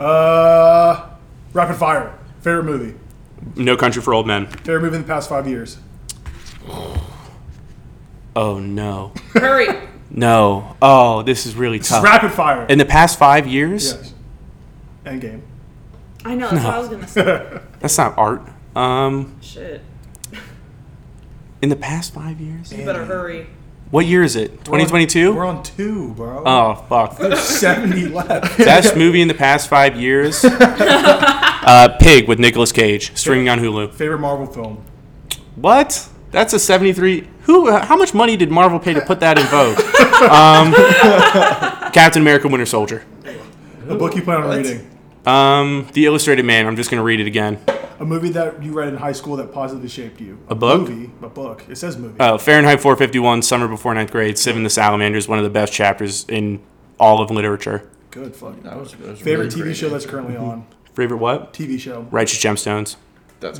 [0.00, 1.08] Uh,
[1.52, 2.18] rapid fire.
[2.40, 2.94] Favorite movie.
[3.56, 4.46] No Country for Old Men.
[4.46, 5.78] Favorite movie in the past five years.
[8.34, 9.12] Oh no.
[9.34, 9.68] Hurry.
[10.16, 10.76] No.
[10.82, 12.04] Oh, this is really This is tough.
[12.04, 12.64] rapid fire.
[12.66, 13.92] In the past five years?
[13.92, 14.14] yes.
[15.04, 15.42] Endgame.
[16.24, 16.50] I know.
[16.50, 17.60] That's what I was gonna say.
[17.80, 18.42] That's not art.
[18.74, 19.82] Um, Shit.
[21.62, 22.72] in the past five years?
[22.72, 23.46] You better hurry.
[23.92, 24.64] What year is it?
[24.64, 25.32] 2022?
[25.32, 26.42] We're on two, bro.
[26.44, 27.16] Oh, fuck.
[27.18, 28.58] There's 70 left.
[28.58, 30.44] Best movie in the past five years?
[30.44, 33.94] uh, Pig with Nicolas Cage, streaming on Hulu.
[33.94, 34.84] Favorite Marvel film.
[35.54, 36.08] What?
[36.32, 37.28] That's a 73.
[37.46, 37.70] Who?
[37.70, 39.78] How much money did Marvel pay to put that in Vogue?
[40.30, 40.72] um,
[41.92, 43.04] Captain America: Winter Soldier.
[43.88, 44.90] A book you plan on reading.
[45.26, 46.66] Um, The Illustrated Man.
[46.66, 47.58] I'm just gonna read it again.
[47.98, 50.38] A movie that you read in high school that positively shaped you.
[50.48, 50.88] A book?
[50.88, 51.64] Movie, a book.
[51.68, 52.16] It says movie.
[52.20, 55.72] Oh, Fahrenheit 451, Summer Before Ninth Grade, Seven the Salamander is one of the best
[55.72, 56.60] chapters in
[57.00, 57.88] all of literature.
[58.10, 58.62] Good fuck.
[58.64, 59.76] That was, that was Favorite really TV great.
[59.76, 60.66] show that's currently on.
[60.94, 61.52] Favorite what?
[61.54, 62.02] TV show.
[62.10, 62.96] Righteous Gemstones.
[63.40, 63.58] That's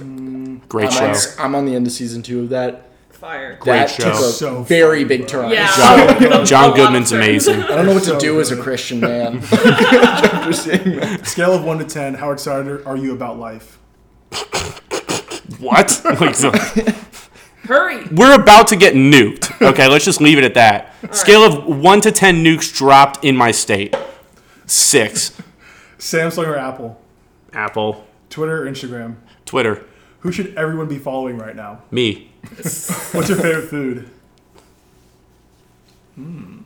[0.69, 1.07] Great I'm show.
[1.07, 2.89] on, I'm on the end of season two of that.
[3.27, 3.57] Fire.
[3.59, 4.05] Great that show.
[4.13, 5.43] took a So very funny, big bro.
[5.43, 5.51] turn.
[5.51, 6.19] Yeah.
[6.21, 7.61] John, John Goodman's amazing.
[7.61, 8.57] I don't know what to So do as a.
[8.63, 9.39] Christian man.
[9.53, 11.27] After seeing that.
[11.27, 12.15] Scale of one to ten.
[12.15, 13.79] How excited are you about life?
[15.59, 16.01] What?
[16.21, 16.53] Like, so-
[17.65, 18.07] Hurry.
[18.13, 19.61] we're about to get nuked.
[19.61, 20.95] Okay, let's just leave it at that.
[21.13, 23.93] Scale of 1 to 10 nukes dropped in my state.
[24.67, 25.37] Six.
[25.99, 27.01] Samsung or Apple?
[27.53, 28.07] Apple.
[28.31, 29.17] Twitter or Instagram?
[29.47, 29.85] Twitter.
[30.21, 31.83] Who should everyone be following right now?
[31.91, 32.31] Me.
[33.13, 34.11] What's your favorite food?
[36.15, 36.59] Hmm.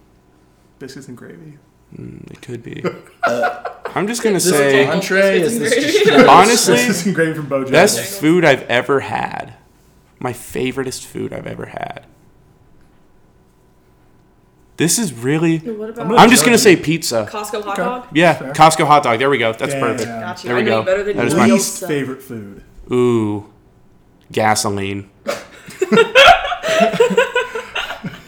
[0.78, 1.58] Biscuits and gravy.
[1.98, 2.82] It could be.
[3.24, 5.40] I'm just going to Is this say, an entree?
[5.40, 7.70] Is this just Biscuits honestly, Biscuits and gravy from Bojangles.
[7.72, 9.54] best food I've ever had.
[10.20, 12.04] My favoriteest food I've ever had.
[14.76, 15.58] This is really.
[15.58, 16.76] What about gonna I'm just going to you.
[16.76, 17.26] say pizza.
[17.30, 17.82] Costco hot Okay.
[17.82, 18.06] dog?
[18.14, 18.52] Yeah, Fair.
[18.52, 19.18] Costco hot dog.
[19.18, 19.52] There we go.
[19.52, 19.80] That's Damn.
[19.80, 20.08] perfect.
[20.08, 20.48] Got you.
[20.48, 20.86] There I we know go.
[20.86, 21.38] better than That is you.
[21.38, 22.62] my- Least favorite food.
[22.90, 23.52] Ooh,
[24.32, 25.09] gasoline.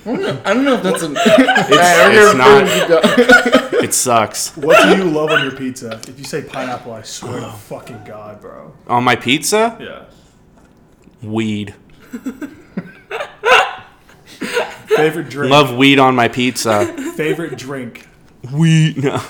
[0.04, 1.14] I don't know if that's an.
[1.16, 1.28] It's,
[1.70, 3.72] it's not.
[3.82, 4.56] It sucks.
[4.56, 6.00] What do you love on your pizza?
[6.06, 7.50] If you say pineapple, I swear to oh.
[7.50, 8.72] fucking God, bro.
[8.86, 10.04] On my pizza, Yeah.
[11.28, 11.74] weed.
[14.86, 15.50] Favorite drink.
[15.50, 16.86] Love weed on my pizza.
[17.16, 18.06] Favorite drink.
[18.52, 19.02] Weed.
[19.02, 19.12] No.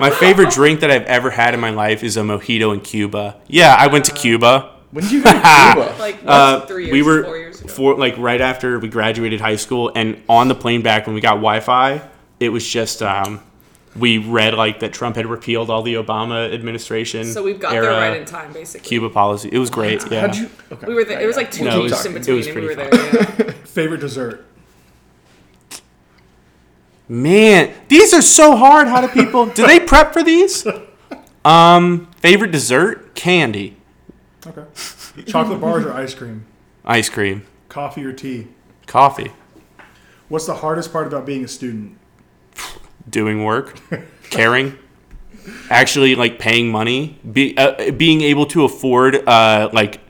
[0.00, 3.36] my favorite drink that I've ever had in my life is a mojito in Cuba.
[3.46, 4.71] Yeah, I went to Cuba.
[4.92, 5.38] When did you go to
[5.74, 5.96] Cuba?
[5.98, 7.72] Like Uh, three years, we were four years ago.
[7.72, 11.20] for like right after we graduated high school, and on the plane back when we
[11.20, 12.02] got Wi-Fi,
[12.40, 13.40] it was just um,
[13.96, 17.24] we read like that Trump had repealed all the Obama administration.
[17.24, 18.86] so we've got era there right in time, basically.
[18.88, 19.48] Cuba policy.
[19.50, 20.02] It was great.
[20.10, 20.20] Yeah.
[20.26, 20.50] How'd you?
[20.70, 20.86] Okay.
[20.86, 21.20] We were there.
[21.20, 22.90] It was like two No, weeks was- in it between, was and we were pretty
[22.96, 23.46] there.
[23.46, 23.52] Yeah.
[23.64, 24.44] Favorite dessert.
[27.08, 28.88] Man, these are so hard.
[28.88, 29.46] How do people?
[29.46, 30.66] do they prep for these?
[31.44, 33.16] Um, favorite dessert?
[33.16, 33.76] Candy,
[34.46, 34.64] Okay.
[35.26, 36.46] Chocolate bars or ice cream?
[36.84, 38.48] ice cream, Coffee or tea?
[38.86, 39.30] coffee,
[40.28, 41.98] What's the hardest part about being a student?
[43.08, 43.78] doing work,
[44.30, 44.78] caring,
[45.70, 50.00] actually like paying money, be, uh, being able to afford uh, like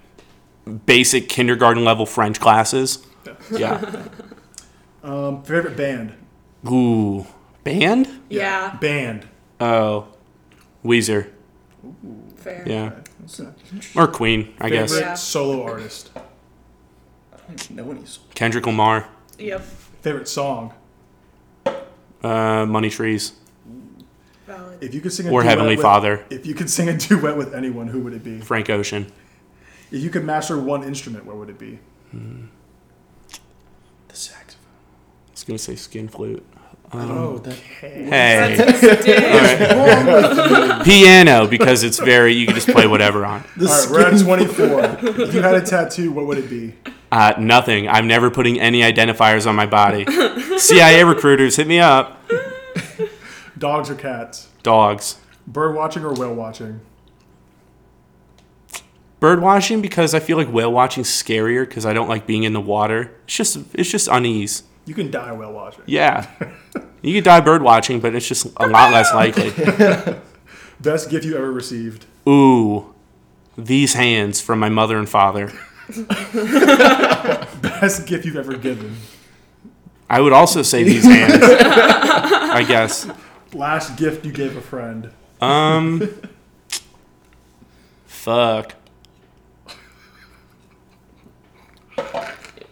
[0.87, 3.05] basic kindergarten level French classes.
[3.51, 4.05] Yeah.
[5.05, 6.15] Um, favorite band?
[6.71, 7.27] Ooh,
[7.65, 8.09] band?
[8.31, 9.27] yeah, Band.
[9.61, 10.07] Oh,
[10.85, 11.29] Weezer.
[12.37, 12.63] fair.
[12.65, 12.93] Yeah,
[13.97, 15.01] or Queen, I Favorite guess.
[15.01, 15.15] Yeah.
[15.15, 16.11] solo artist.
[16.17, 16.21] I
[17.47, 18.03] don't know any.
[18.03, 19.09] s- Kendrick Lamar.
[19.39, 19.61] Yep.
[20.03, 20.75] Favorite song.
[22.23, 23.33] Uh, Money Trees
[24.47, 24.83] Valid.
[24.83, 26.25] If you could sing a or duet Heavenly with, Father.
[26.31, 28.41] If you could sing a duet with anyone, who would it be?
[28.41, 29.07] Frank Ocean.
[29.91, 31.79] If you could master one instrument, what would it be?
[32.13, 32.49] The
[34.17, 34.67] saxophone.
[35.29, 36.45] I was gonna say skin flute.
[36.95, 38.55] Oh, that- Hey,
[39.05, 40.85] Dick.
[40.85, 43.45] piano because it's very you can just play whatever on.
[43.57, 44.21] The All right, we're at
[45.01, 45.21] 24.
[45.23, 46.75] if you had a tattoo, what would it be?
[47.11, 47.89] Uh, nothing.
[47.89, 50.07] I'm never putting any identifiers on my body.
[50.59, 52.19] CIA recruiters, hit me up.
[53.59, 54.49] Dogs or cats?
[54.63, 55.19] Dogs.
[55.47, 56.81] Bird watching or whale watching?
[59.21, 62.55] Bird watching because I feel like whale watching's scarier because I don't like being in
[62.55, 63.13] the water.
[63.25, 64.65] It's just it's just unease.
[64.85, 65.85] You can die whale watching.
[65.87, 66.27] Yeah.
[67.03, 69.51] You could die bird watching, but it's just a lot less likely.
[70.81, 72.07] Best gift you ever received?
[72.29, 72.95] Ooh,
[73.59, 75.53] these hands from my mother and father.
[77.61, 78.99] Best gift you've ever given?
[80.09, 81.43] I would also say these hands.
[81.43, 83.09] I guess.
[83.53, 85.11] Last gift you gave a friend?
[85.41, 86.09] Um.
[88.07, 88.77] Fuck.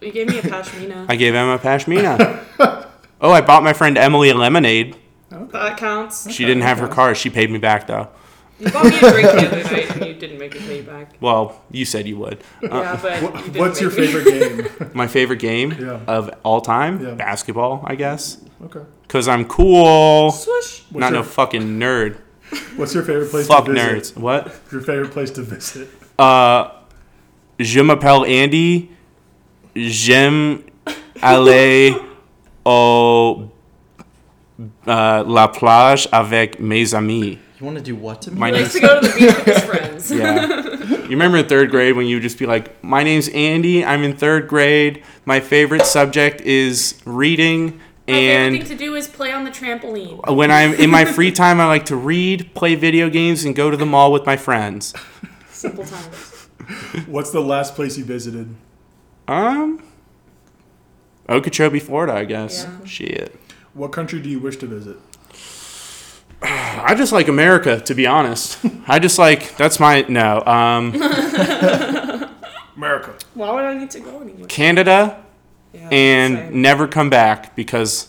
[0.01, 1.07] You gave me a pashmina.
[1.09, 2.45] I gave Emma a Pashmina.
[3.21, 4.97] oh, I bought my friend Emily a lemonade.
[5.31, 6.31] That counts.
[6.31, 7.15] She didn't have her car.
[7.15, 8.09] She paid me back though.
[8.59, 11.15] You bought me a drink the other night, and you didn't make me pay back.
[11.21, 12.43] Well, you said you would.
[12.63, 14.07] Yeah, but you didn't What's your make me.
[14.07, 14.91] favorite game?
[14.95, 16.01] My favorite game Yeah.
[16.07, 17.15] of all time, Yeah.
[17.15, 18.81] basketball, I guess, Okay.
[19.03, 20.31] because I'm cool.
[20.31, 20.83] Swoosh.
[20.91, 22.17] What's Not your, no fucking nerd.
[22.77, 24.15] What's your favorite place Fuck to visit?
[24.15, 24.21] nerds.
[24.21, 24.55] What?
[24.73, 25.89] Your favorite place to visit?
[26.19, 26.69] Uh,
[27.59, 28.91] je m'appelle Andy.
[29.77, 30.61] J'aime
[31.23, 31.95] aller
[32.65, 33.43] au
[34.87, 37.39] uh, la plage avec mes amis.
[37.61, 38.39] You want to do what to me?
[38.39, 40.11] My He likes name's to go to the beach with his friends.
[40.11, 40.47] yeah.
[41.03, 43.85] You remember in third grade when you would just be like, "My name's Andy.
[43.85, 45.03] I'm in third grade.
[45.27, 47.79] My favorite subject is reading,
[48.09, 50.35] My favorite thing to do is play on the trampoline.
[50.35, 53.71] when I'm in my free time, I like to read, play video games, and go
[53.71, 54.95] to the mall with my friends."
[55.51, 56.49] Simple times.
[57.07, 58.55] What's the last place you visited?
[59.29, 59.83] Um,
[61.29, 62.65] Okeechobee, Florida, I guess.
[62.65, 62.85] Yeah.
[62.85, 63.37] Shit.
[63.75, 64.97] What country do you wish to visit?
[66.43, 68.59] I just like America, to be honest.
[68.89, 70.41] I just like that's my no.
[70.45, 70.95] Um,
[72.77, 73.15] America.
[73.35, 74.47] Why would I need to go anywhere?
[74.49, 75.23] Canada
[75.73, 76.63] Yeah, and same.
[76.63, 78.09] never come back because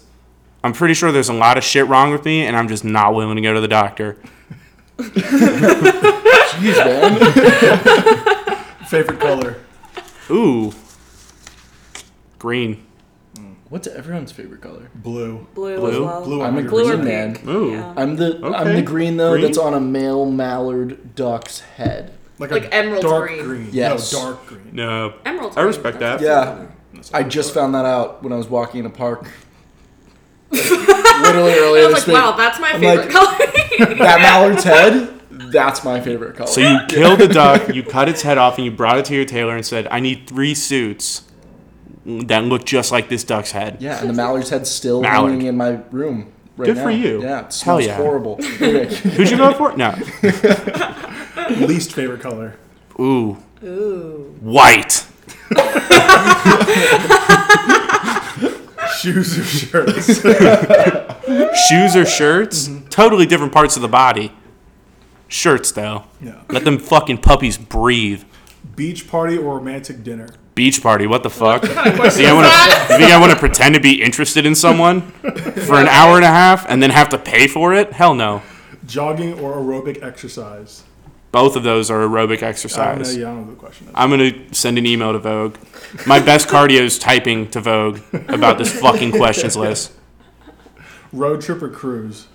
[0.64, 3.14] I'm pretty sure there's a lot of shit wrong with me, and I'm just not
[3.14, 4.18] willing to go to the doctor.
[4.98, 7.18] Jeez, man.
[8.88, 9.58] Favorite color?
[10.30, 10.72] Ooh,
[12.42, 12.84] green.
[13.70, 14.90] What's everyone's favorite color?
[14.96, 15.48] Blue.
[15.54, 15.90] blue, Blue?
[15.92, 16.24] as well.
[16.26, 16.42] Blue.
[16.42, 16.70] I'm a 100%.
[16.70, 17.46] Blue or green pink.
[17.46, 17.56] man.
[17.56, 17.72] Ooh.
[17.72, 17.94] Yeah.
[17.96, 18.76] I'm the I'm Okay.
[18.76, 19.44] the green though Green?
[19.46, 22.12] that's on a male mallard duck's head.
[22.38, 23.44] Like, Like a emerald dark green.
[23.46, 23.70] green.
[23.72, 24.12] Yes.
[24.12, 24.70] No, dark green.
[24.74, 25.54] No, Emerald.
[25.56, 26.10] I respect green.
[26.10, 26.22] that.
[26.22, 26.66] Yeah.
[27.14, 29.26] I just found that out when I was walking in a park.
[30.52, 32.16] Literally earlier I was this like, week.
[32.16, 33.38] wow, that's my I'm favorite like- color.
[34.00, 36.50] That mallard's head, that's my favorite color.
[36.50, 39.16] So you killed a duck, you cut its head off, and you brought it to
[39.16, 41.24] your tailor and said, "I need three suits
[42.06, 45.32] that look just like this duck's head." yeah, and the mallard's head's still Mallard.
[45.32, 46.84] hanging in my room right Good now.
[46.84, 47.22] for you.
[47.22, 47.96] Yeah, it Hell smells yeah.
[47.98, 48.36] horrible.
[48.42, 49.76] Who'd you vote for?
[49.78, 49.96] No.
[51.66, 52.56] Least favorite color?
[53.00, 54.36] Ooh, Ooh.
[54.42, 55.06] white.
[59.00, 60.22] Shoes or shirts?
[61.68, 62.68] Shoes or shirts?
[62.68, 62.88] Mm-hmm.
[62.90, 64.32] Totally different parts of the body.
[65.28, 66.04] Shirts, though.
[66.22, 66.42] Yeah.
[66.50, 68.24] Let them fucking puppies breathe.
[68.76, 70.30] Beach party or romantic dinner?
[70.62, 71.64] Beach party, what the fuck?
[71.64, 75.74] think I wanna, you think I want to pretend to be interested in someone for
[75.74, 77.92] an hour and a half and then have to pay for it?
[77.92, 78.44] Hell no.
[78.86, 80.84] Jogging or aerobic exercise?
[81.32, 83.18] Both of those are aerobic I don't know, exercise.
[83.18, 83.88] yeah, I don't know the question.
[83.88, 83.94] is.
[83.96, 85.56] I'm gonna send an email to Vogue.
[86.06, 89.94] My best cardio is typing to Vogue about this fucking questions list.
[91.12, 92.28] Road trip or cruise?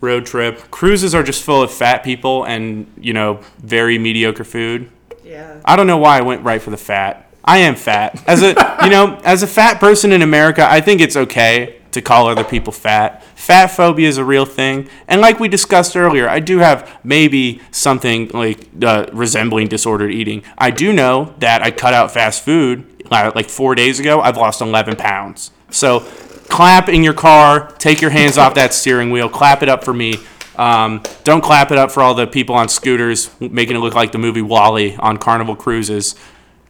[0.00, 0.70] Road trip.
[0.70, 4.88] Cruises are just full of fat people and, you know, very mediocre food.
[5.24, 5.60] Yeah.
[5.64, 7.30] I don't know why I went right for the fat.
[7.44, 8.22] I am fat.
[8.26, 12.00] As a you know, as a fat person in America, I think it's okay to
[12.00, 13.22] call other people fat.
[13.36, 17.60] Fat phobia is a real thing, and like we discussed earlier, I do have maybe
[17.70, 20.42] something like uh, resembling disordered eating.
[20.56, 24.20] I do know that I cut out fast food uh, like four days ago.
[24.20, 25.50] I've lost 11 pounds.
[25.70, 26.00] So
[26.48, 27.72] clap in your car.
[27.78, 29.28] Take your hands off that steering wheel.
[29.28, 30.16] Clap it up for me.
[30.56, 34.12] Um, don't clap it up for all the people on scooters making it look like
[34.12, 36.14] the movie WALL-E on Carnival Cruises,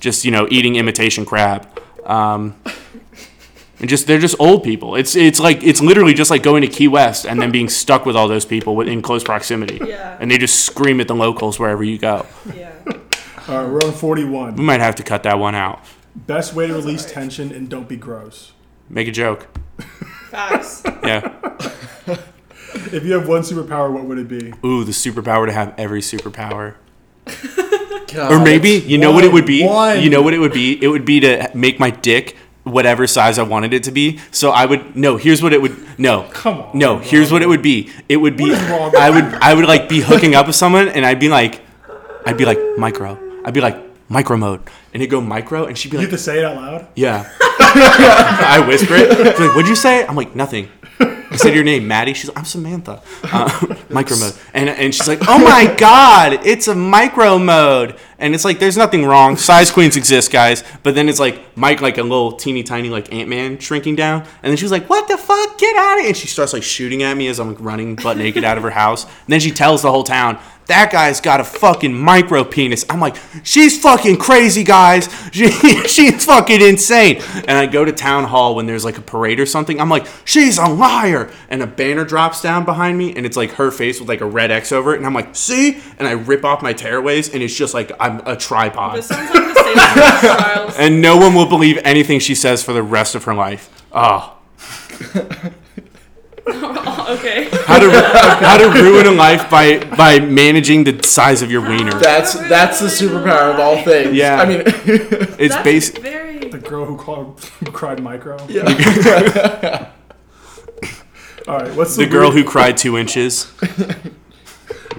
[0.03, 1.67] just you know eating imitation crab.
[2.05, 2.61] Um,
[3.79, 4.97] and just they're just old people.
[4.97, 8.05] It's it's like it's literally just like going to Key West and then being stuck
[8.05, 9.81] with all those people in close proximity.
[9.85, 10.19] Yeah.
[10.21, 12.27] And they just scream at the locals wherever you go.
[12.55, 12.73] Yeah.
[13.49, 14.55] All right, we're on 41.
[14.55, 15.85] We might have to cut that one out.
[16.15, 17.15] Best way to release alright.
[17.15, 18.53] tension and don't be gross.
[18.89, 19.49] Make a joke.
[20.31, 20.83] Facts.
[21.05, 21.37] Yeah.
[22.75, 24.53] If you have one superpower, what would it be?
[24.65, 26.77] Ooh, the superpower to have every superpower.
[27.27, 29.65] God, Or maybe you know what it would be.
[29.65, 30.01] One.
[30.03, 30.83] You know what it would be.
[30.83, 34.19] It would be to make my dick whatever size I wanted it to be.
[34.31, 35.17] So I would no.
[35.17, 35.77] Here's what it would.
[35.99, 36.29] No.
[36.33, 36.99] Come on, No.
[36.99, 37.91] Here's what it would be.
[38.09, 38.51] It would be.
[38.51, 39.25] What is wrong with I would.
[39.41, 41.61] I would like be hooking up with someone, and I'd be like,
[42.27, 43.19] I'd be like micro.
[43.45, 43.77] I'd be like
[44.09, 44.61] micro mode,
[44.93, 46.87] and he'd go micro, and she'd be You like, have to say it out loud.
[46.97, 47.31] yeah.
[47.41, 49.17] I whisper it.
[49.17, 50.05] She's like, what'd you say?
[50.07, 50.69] I'm like, nothing.
[51.33, 52.13] I said your name, Maddie.
[52.15, 53.03] She's like, I'm Samantha.
[53.25, 54.35] Uh, micro mode.
[54.53, 57.97] And, and she's like, oh my God, it's a micro mode.
[58.19, 59.37] And it's like, there's nothing wrong.
[59.37, 60.63] Size queens exist, guys.
[60.83, 64.23] But then it's like Mike, like a little teeny tiny, like Ant Man shrinking down.
[64.43, 65.59] And then she was like, what the fuck?
[65.59, 66.09] Get out of here.
[66.09, 68.63] And she starts like shooting at me as I'm like, running butt naked out of
[68.63, 69.05] her house.
[69.05, 72.85] And then she tells the whole town, that guy's got a fucking micro penis.
[72.89, 75.09] I'm like, she's fucking crazy, guys.
[75.33, 75.49] She,
[75.89, 77.23] she's fucking insane.
[77.35, 79.81] And I go to town hall when there's like a parade or something.
[79.81, 81.31] I'm like, she's a liar.
[81.49, 84.27] And a banner drops down behind me, and it's like her face with like a
[84.27, 84.99] red X over it.
[84.99, 85.81] And I'm like, see?
[85.99, 88.99] And I rip off my tearaways, and it's just like I'm a tripod.
[88.99, 90.79] This sounds like the state of.
[90.79, 93.85] And no one will believe anything she says for the rest of her life.
[93.93, 94.37] Oh.
[96.49, 97.49] okay.
[97.67, 97.91] How to,
[98.45, 101.93] how to ruin a life by, by managing the size of your wiener.
[102.01, 104.15] That's that's the superpower of all things.
[104.15, 104.41] Yeah.
[104.41, 105.99] I mean, It's That's basic.
[105.99, 106.39] very.
[106.49, 108.37] The girl who, called, who cried micro.
[108.49, 108.63] yeah.
[111.49, 113.45] All right, what's the, The girl weird- who cried two inches.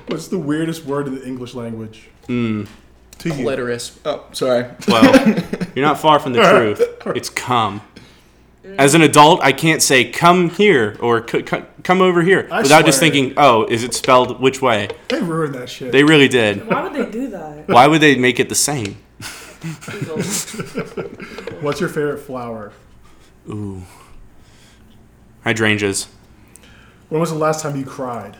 [0.07, 2.09] What's the weirdest word in the English language?
[2.27, 2.63] Hmm.
[3.19, 3.43] To you.
[3.43, 3.97] clitoris.
[4.03, 4.65] Oh, sorry.
[4.87, 5.37] Well,
[5.75, 6.81] you're not far from the truth.
[7.15, 7.81] It's come.
[8.77, 12.61] As an adult, I can't say "come here" or c- c- "come over here" I
[12.61, 15.91] without just thinking, "Oh, is it spelled which way?" They ruined that shit.
[15.91, 16.67] They really did.
[16.69, 17.67] Why would they do that?
[17.67, 18.97] Why would they make it the same?
[21.61, 22.71] What's your favorite flower?
[23.49, 23.83] Ooh,
[25.43, 26.07] hydrangeas.
[27.09, 28.37] When was the last time you cried?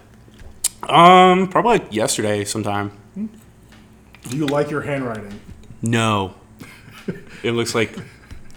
[0.87, 2.91] Um, probably like yesterday sometime.
[3.15, 5.39] Do you like your handwriting?
[5.81, 6.35] No,
[7.43, 7.97] it looks like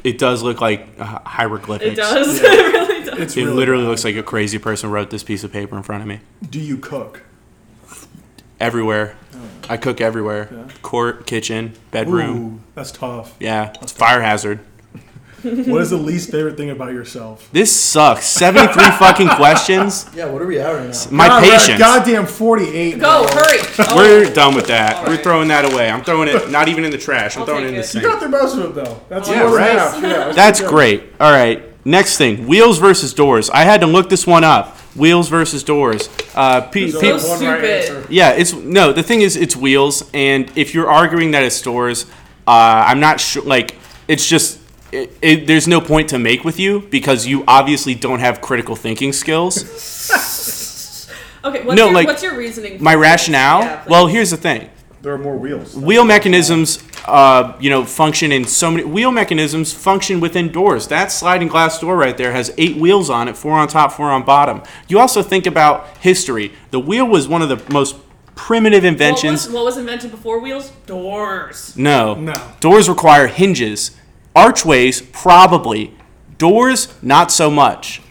[0.07, 1.93] it does look like uh, hieroglyphics.
[1.93, 2.41] It does.
[2.41, 2.49] Yeah.
[2.53, 3.19] it really does.
[3.21, 3.89] It's It really literally bad.
[3.91, 6.21] looks like a crazy person wrote this piece of paper in front of me.
[6.49, 7.23] Do you cook?
[8.59, 9.17] Everywhere,
[9.69, 10.49] I cook everywhere.
[10.51, 10.69] Yeah.
[10.81, 12.37] Court, kitchen, bedroom.
[12.39, 13.35] Ooh, that's tough.
[13.39, 14.61] Yeah, it's a fire hazard.
[15.43, 17.49] what is the least favorite thing about yourself?
[17.53, 18.27] This sucks.
[18.27, 20.09] 73 fucking questions.
[20.15, 20.27] Yeah.
[20.27, 21.11] What are we at right now?
[21.11, 21.79] My God, we're at patience.
[21.79, 22.99] Goddamn 48.
[22.99, 23.35] Go, bro.
[23.35, 23.59] hurry.
[23.81, 24.97] Oh, We're done with that.
[24.97, 25.23] All We're right.
[25.23, 25.91] throwing that away.
[25.91, 27.37] I'm throwing it not even in the trash.
[27.37, 27.87] I'm I'll throwing it take in the it.
[27.87, 28.05] sink.
[28.05, 29.01] You got through most of it, though.
[29.09, 29.71] That's Yeah, more than right.
[29.79, 30.03] half.
[30.03, 30.71] Yeah, That's good.
[30.71, 31.03] great.
[31.21, 31.63] All right.
[31.85, 33.49] Next thing, wheels versus doors.
[33.51, 34.77] I had to look this one up.
[34.97, 36.09] Wheels versus doors.
[36.35, 37.71] Uh, pe- There's pe- only one right stupid.
[38.01, 38.07] answer.
[38.11, 38.93] yeah, it's no.
[38.93, 42.07] The thing is, it's wheels, and if you're arguing that it's doors,
[42.49, 42.51] uh,
[42.89, 43.45] I'm not sure.
[43.45, 43.77] Like,
[44.09, 44.59] it's just.
[44.97, 48.77] It, it, there's no point to make with you because you obviously don't have critical
[48.77, 49.63] thinking skills.
[51.45, 52.79] Okay, what's, No, your, like, what's your reasoning?
[52.79, 53.03] for My this?
[53.03, 53.61] rationale.
[53.61, 53.91] Yeah, please.
[53.91, 54.69] well, here's the thing.
[55.03, 55.77] There are more wheels.
[55.77, 61.13] wheel mechanisms uh, you know function in so many wheel mechanisms function within doors that
[61.13, 64.25] sliding glass door right there has eight wheels on it four on top four on
[64.25, 67.95] bottom you also think about history the wheel was one of the most
[68.35, 70.71] primitive what inventions was, what was invented before wheels?
[70.87, 71.77] Doors.
[71.77, 72.35] no No.
[72.59, 73.93] doors require hinges
[74.37, 75.93] archways probably
[76.39, 78.03] Doors, not so much.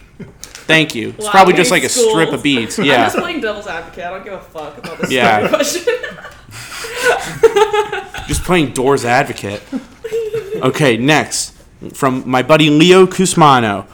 [0.66, 1.10] Thank you.
[1.16, 2.76] It's probably just hate like a strip of beads.
[2.76, 3.04] I'm Yeah.
[3.04, 4.04] just playing devil's advocate.
[4.04, 5.46] I don't give a fuck about this Yeah.
[5.46, 5.84] question.
[8.26, 9.62] Just playing doors advocate.
[10.56, 11.52] Okay, next
[11.94, 13.86] from my buddy Leo Cusmano.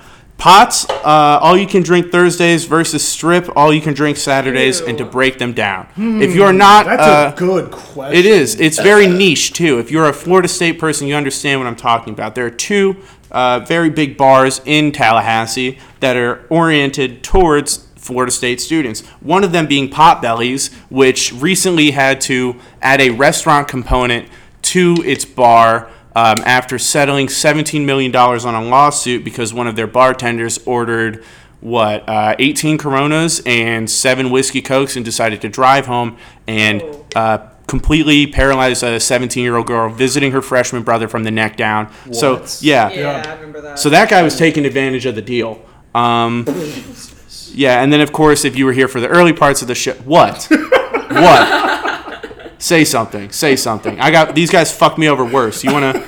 [0.43, 4.99] Pots, uh, all you can drink Thursdays versus strip, all you can drink Saturdays, and
[4.99, 5.86] to break them down.
[5.97, 8.18] if you're not, That's uh, a good question.
[8.18, 8.59] It is.
[8.59, 9.78] It's very niche too.
[9.78, 12.34] If you're a Florida State person, you understand what I'm talking about.
[12.34, 12.97] There are two
[13.30, 19.07] uh, very big bars in Tallahassee that are oriented towards Florida State students.
[19.20, 24.28] One of them being Potbelly's, which recently had to add a restaurant component
[24.62, 25.88] to its bar.
[26.15, 31.25] Um, after settling $17 million on a lawsuit because one of their bartenders ordered
[31.63, 36.83] what uh, 18 coronas and seven whiskey cokes and decided to drive home and
[37.15, 37.39] uh,
[37.69, 41.91] completely paralyze a 17 year old girl visiting her freshman brother from the neck down.
[42.13, 42.91] So yeah.
[42.91, 43.79] yeah, I remember that.
[43.79, 45.65] so that guy was taking advantage of the deal.
[45.95, 46.45] Um,
[47.55, 49.75] yeah and then of course if you were here for the early parts of the
[49.75, 50.49] show what?
[50.51, 50.51] What
[52.73, 53.31] say something.
[53.31, 54.01] Say something.
[54.01, 55.62] I got these guys fucked me over worse.
[55.62, 56.07] You want to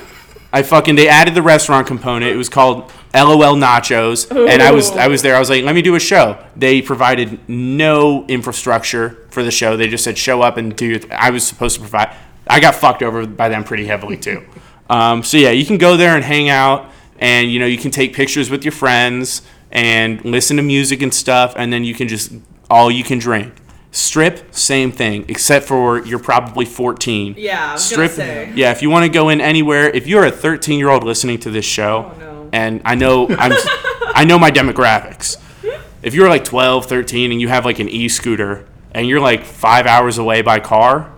[0.51, 2.31] i fucking they added the restaurant component.
[2.31, 4.31] It was called lol nachos.
[4.31, 5.35] And i was i was there.
[5.35, 6.43] I was like let me do a show.
[6.55, 9.77] They provided no infrastructure for the show.
[9.77, 12.15] They just said show up and do i was supposed to provide.
[12.47, 14.43] I got fucked over by them pretty heavily too.
[14.89, 16.89] Um, so yeah you can go there and hang out.
[17.19, 21.13] And you know you can take pictures with your friends and listen to music and
[21.13, 21.53] stuff.
[21.55, 22.33] And then you can just
[22.71, 23.53] all you can drink
[23.95, 28.51] strip same thing except for you're probably 14 Yeah, I was strip gonna say.
[28.55, 31.39] yeah if you want to go in anywhere if you're a 13 year old listening
[31.39, 32.49] to this show Oh, no.
[32.51, 33.53] and i know i'm
[34.13, 35.37] i know my demographics
[36.03, 39.85] if you're like 12 13 and you have like an e-scooter and you're like five
[39.87, 41.11] hours away by car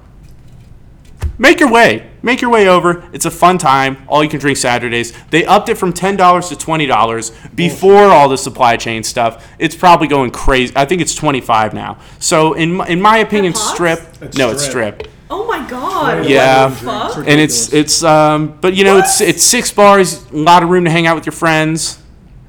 [1.38, 2.10] make your way.
[2.24, 3.08] Make your way over.
[3.14, 3.98] It's a fun time.
[4.08, 5.14] All you can drink saturdays.
[5.30, 6.18] They upped it from $10
[6.50, 9.48] to $20 before all the supply chain stuff.
[9.60, 10.74] It's probably going crazy.
[10.76, 12.00] I think it's 25 now.
[12.20, 13.70] So in my, in my opinion Pots?
[13.72, 15.02] strip It's no it's strip.
[15.02, 15.14] strip.
[15.30, 16.26] Oh my god.
[16.26, 16.70] Yeah.
[16.70, 17.18] Fuck?
[17.18, 20.86] and it's it's um but you know it's it's six bars a lot of room
[20.86, 22.02] to hang out with your friends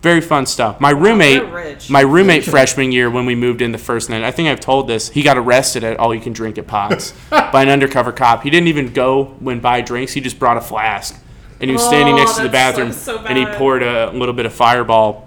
[0.02, 1.90] very fun stuff my roommate they're rich.
[1.90, 4.86] my roommate freshman year when we moved in the first night i think i've told
[4.88, 8.42] this he got arrested at all you can drink at pots by an undercover cop
[8.44, 11.20] he didn't even go when buy drinks he just brought a flask
[11.60, 13.56] and he was standing Oh, next to the that's bathroom so- so and he bad.
[13.58, 15.24] poured a little bit of fireball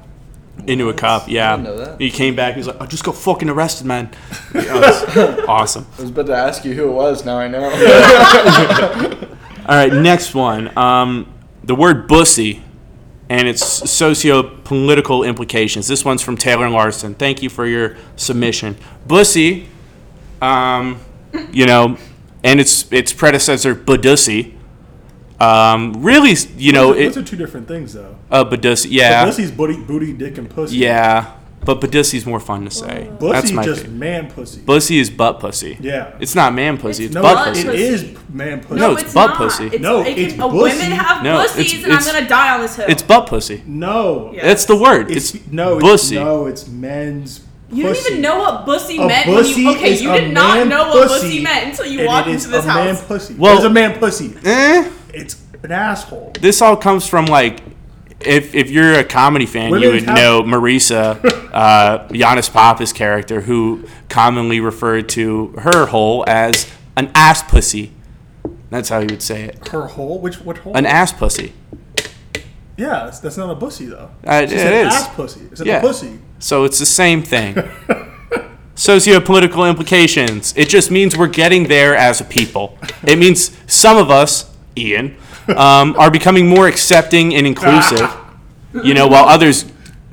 [0.68, 2.00] into a cup yeah didn't know that.
[2.00, 4.10] he came back he was like oh, just go fucking arrested man
[4.54, 7.26] That was awesome I was about to ask you who it was.
[7.26, 7.64] Now I know.
[9.66, 10.76] All right, next one.
[10.78, 11.32] Um,
[11.64, 12.64] the word bussy
[13.32, 15.88] and its socio-political implications.
[15.88, 17.16] This one's from Taylor Larson.
[17.16, 18.76] Thank you for your submission.
[19.08, 19.70] Bussy,
[20.42, 21.00] um,
[21.54, 21.98] you know,
[22.44, 24.56] and its its predecessor Badussy.
[25.40, 28.18] Um, really, you know, Those it, are two different things, though.
[28.30, 30.76] uh, Badussy, yeah, Pussy's booty, booty, dick, and pussy.
[30.78, 31.32] yeah,
[31.64, 33.12] but Badussy's more fun to say.
[33.20, 33.98] That's my just favorite.
[33.98, 34.62] man pussy.
[34.62, 35.78] Bussy is butt pussy.
[35.80, 36.16] Yeah.
[36.20, 37.06] It's not man pussy.
[37.06, 37.68] It's, no, butt butt pussy.
[37.68, 38.80] it is man pussy.
[38.80, 39.68] No, it's butt pussy.
[39.68, 40.58] It's, No, it can- it's uh, pussy.
[40.78, 42.86] Women have No, pussies, it's- and I'm it's- gonna die on this hill.
[42.90, 43.64] It's butt pussy.
[43.68, 44.32] No.
[44.34, 44.44] Yeah.
[44.48, 45.12] That's the word.
[45.12, 46.16] It's, It's, no, bussy.
[46.18, 47.42] It's, no, it's men's.
[47.72, 48.10] you didn't pussy.
[48.12, 49.26] even know what bussy A meant.
[49.28, 51.68] pussy when you, okay, is you a did not man know what pussy, bussy meant
[51.70, 53.34] until you and walked it is into this a man pussy.
[53.36, 54.34] Well- Well, a man pussy.
[54.44, 54.90] Eh?
[55.14, 56.32] It's an asshole.
[56.42, 57.62] This all comes from like,
[58.26, 63.86] if if you're a comedy fan, you would know Marisa, uh, Giannis Papa's character, who
[64.10, 67.92] commonly referred to her hole as an ass pussy.
[68.70, 69.68] That's how you would say it.
[69.70, 70.20] Her hole?
[70.20, 70.76] Which what hole?
[70.76, 71.54] An ass pussy.
[72.78, 74.10] Yeah, that's, that's not a pussy though.
[74.26, 74.94] Uh, It's it an is.
[74.94, 75.42] ass pussy.
[75.52, 75.78] It's Yeah.
[75.78, 76.20] a pussy.
[76.40, 77.56] So it's the same thing.
[78.76, 80.54] Socio-political implications.
[80.58, 82.78] It just means we're getting there as a people.
[83.04, 85.16] It means some of us, Ian,
[85.50, 88.10] um, are becoming more accepting and inclusive.
[88.84, 89.66] You know, while others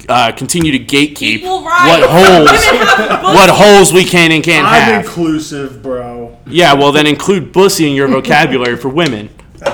[0.09, 1.89] uh, continue to gatekeep Equal rights.
[2.01, 3.35] what holes, Women have pussy.
[3.37, 5.05] what holes we can and can't I'm have.
[5.05, 6.39] inclusive, bro.
[6.47, 9.29] Yeah, well then include bussy in your vocabulary for women.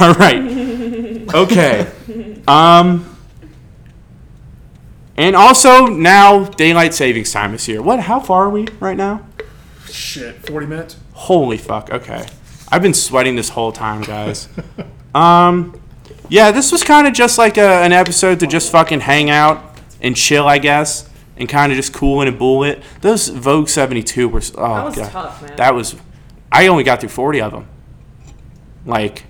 [0.00, 0.42] All right.
[1.34, 1.86] Okay.
[2.48, 3.12] Um.
[5.18, 7.80] And also now daylight savings time is here.
[7.80, 8.00] What?
[8.00, 9.26] How far are we right now?
[9.90, 10.96] Shit, 40 minutes.
[11.14, 11.90] Holy fuck.
[11.90, 12.26] Okay.
[12.70, 14.48] I've been sweating this whole time, guys.
[15.14, 15.80] um.
[16.28, 19.78] Yeah, this was kind of just like a, an episode to just fucking hang out
[20.00, 22.82] and chill, I guess, and kind of just cool in and bull it.
[23.00, 24.40] Those Vogue 72 were.
[24.56, 25.10] Oh, That was God.
[25.12, 25.56] tough, man.
[25.56, 25.94] That was.
[26.50, 27.68] I only got through 40 of them.
[28.84, 29.24] Like,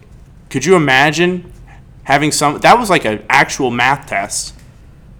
[0.49, 1.53] could you imagine
[2.05, 2.59] having some.
[2.61, 4.55] That was like an actual math test.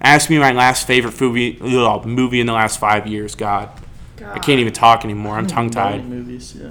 [0.01, 3.35] Ask me my last favorite movie, ugh, movie in the last five years.
[3.35, 3.69] God.
[4.23, 5.37] I can't even talk anymore.
[5.37, 6.07] I'm tongue tied.
[6.07, 6.71] Movies, yeah.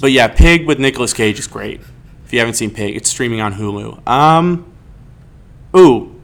[0.00, 1.80] But yeah, Pig with Nicolas Cage is great.
[2.24, 4.06] If you haven't seen Pig, it's streaming on Hulu.
[4.08, 4.70] Um,
[5.76, 6.20] Ooh,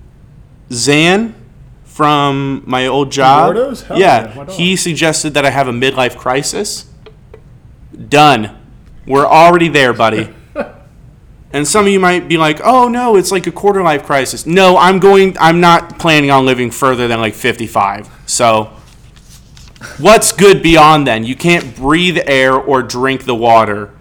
[0.73, 1.35] Zan
[1.85, 3.57] from my old job.
[3.91, 6.91] Yeah, yeah, he suggested that I have a midlife crisis.
[8.09, 8.57] Done.
[9.07, 10.35] We're already there, buddy.
[11.53, 14.47] and some of you might be like, "Oh no, it's like a quarter life crisis."
[14.47, 15.37] No, I'm going.
[15.39, 18.11] I'm not planning on living further than like 55.
[18.27, 18.73] So,
[19.99, 21.25] what's good beyond then?
[21.25, 23.93] You can't breathe air or drink the water.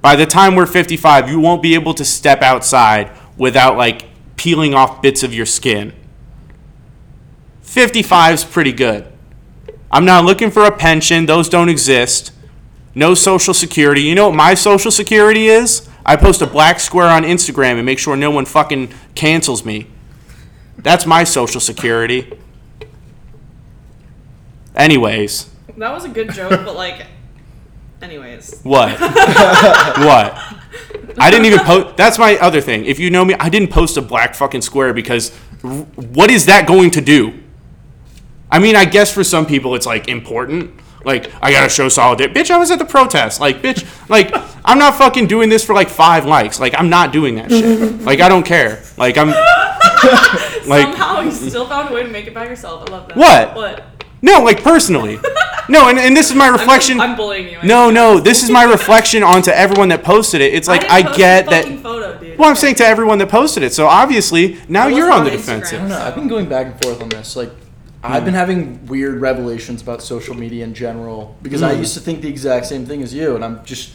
[0.00, 4.04] By the time we're 55, you won't be able to step outside without like
[4.36, 5.92] peeling off bits of your skin.
[7.62, 9.10] 55 is pretty good.
[9.90, 12.32] I'm not looking for a pension, those don't exist.
[12.94, 14.02] No social security.
[14.02, 15.88] You know what my social security is?
[16.06, 19.86] I post a black square on Instagram and make sure no one fucking cancels me.
[20.76, 22.38] That's my social security.
[24.76, 27.06] Anyways, That was a good joke, but like,
[28.02, 28.60] anyways.
[28.62, 28.98] what?
[29.00, 30.38] what?
[31.18, 31.96] I didn't even post.
[31.96, 32.84] That's my other thing.
[32.86, 35.30] If you know me, I didn't post a black fucking square because
[35.62, 37.40] r- what is that going to do?
[38.50, 40.80] I mean, I guess for some people it's like important.
[41.04, 42.38] Like, I gotta show solidarity.
[42.40, 43.38] Bitch, I was at the protest.
[43.38, 44.32] Like, bitch, like,
[44.64, 46.58] I'm not fucking doing this for like five likes.
[46.58, 48.00] Like, I'm not doing that shit.
[48.00, 48.82] Like, I don't care.
[48.96, 49.32] Like, I'm.
[50.66, 52.88] Like, Somehow you still found a way to make it by yourself.
[52.88, 53.16] I love that.
[53.18, 53.54] What?
[53.54, 53.84] What?
[54.24, 55.18] No, like, personally.
[55.68, 57.00] No, and, and this is my reflection.
[57.00, 57.58] I'm, I'm bullying you.
[57.62, 60.54] No, no, this is my reflection onto everyone that posted it.
[60.54, 61.64] It's like didn't I, post get that.
[61.64, 62.38] fucking Photo, dude.
[62.38, 63.72] Well, I'm saying to everyone that posted it.
[63.72, 65.78] So obviously now you're wasn't on the on defensive.
[65.78, 65.98] I don't know.
[65.98, 67.36] I've been going back and forth on this.
[67.36, 67.50] Like,
[68.02, 68.26] I've hmm.
[68.26, 71.80] been having weird revelations about social media in general because I hmm.
[71.80, 73.92] used to think the exact same thing as you, and I'm just,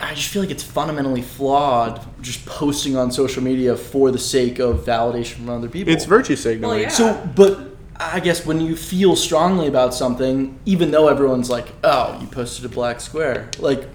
[0.00, 4.58] I just feel like it's fundamentally flawed just posting on social media for the sake
[4.58, 5.92] of validation from other people.
[5.92, 6.70] It's virtue signaling.
[6.70, 6.88] Well, yeah.
[6.88, 12.18] So, but I guess when you feel strongly about something, even though everyone's like, "Oh,
[12.20, 13.88] you posted a black square," like,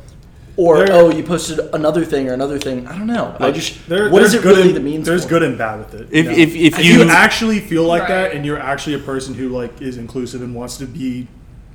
[0.58, 3.36] or There- "Oh, you posted another thing or another thing," I don't know.
[3.40, 5.06] I just There, what is it good really and, that means?
[5.06, 5.30] There's for?
[5.30, 6.08] good and bad with it.
[6.12, 6.38] If, you know?
[6.38, 9.50] if, if if you you actually feel like that and you're actually a person who
[9.50, 11.28] like is inclusive and wants to be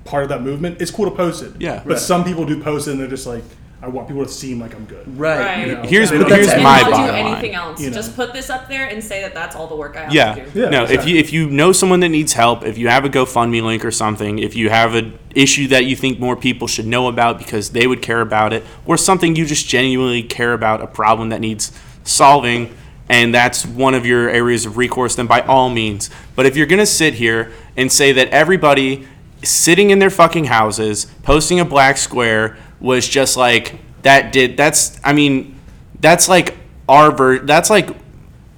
[0.05, 1.53] part of that movement, it's cool to post it.
[1.59, 1.81] Yeah.
[1.85, 1.99] But Right.
[1.99, 3.43] some people do post it and they're just like,
[3.83, 5.07] I want people to seem like I'm good.
[5.19, 5.39] right.
[5.39, 5.67] Right.
[5.69, 5.83] You know?
[5.83, 7.81] Here's- And they don't here's do my not bottom do line, anything else.
[7.81, 7.95] you know.
[7.95, 10.35] Just put this up there and say that that's all the work I have yeah,
[10.35, 10.61] to do.
[10.61, 13.09] Yeah, no if you if you know someone that needs help if you have a
[13.11, 16.87] gofundme link or something if you have an issue that you think more people should
[16.87, 20.81] know about because they would care about it or something you just genuinely care about
[20.81, 21.71] a problem that needs
[22.03, 22.75] solving
[23.11, 26.67] and that's one of your areas of recourse then by all means but if you're
[26.67, 29.07] going to sit here and say that everybody
[29.43, 35.01] sitting in their fucking houses posting a black square was just like that did that's
[35.03, 35.59] i mean
[36.01, 36.57] that's like
[36.89, 37.89] our ver- that's like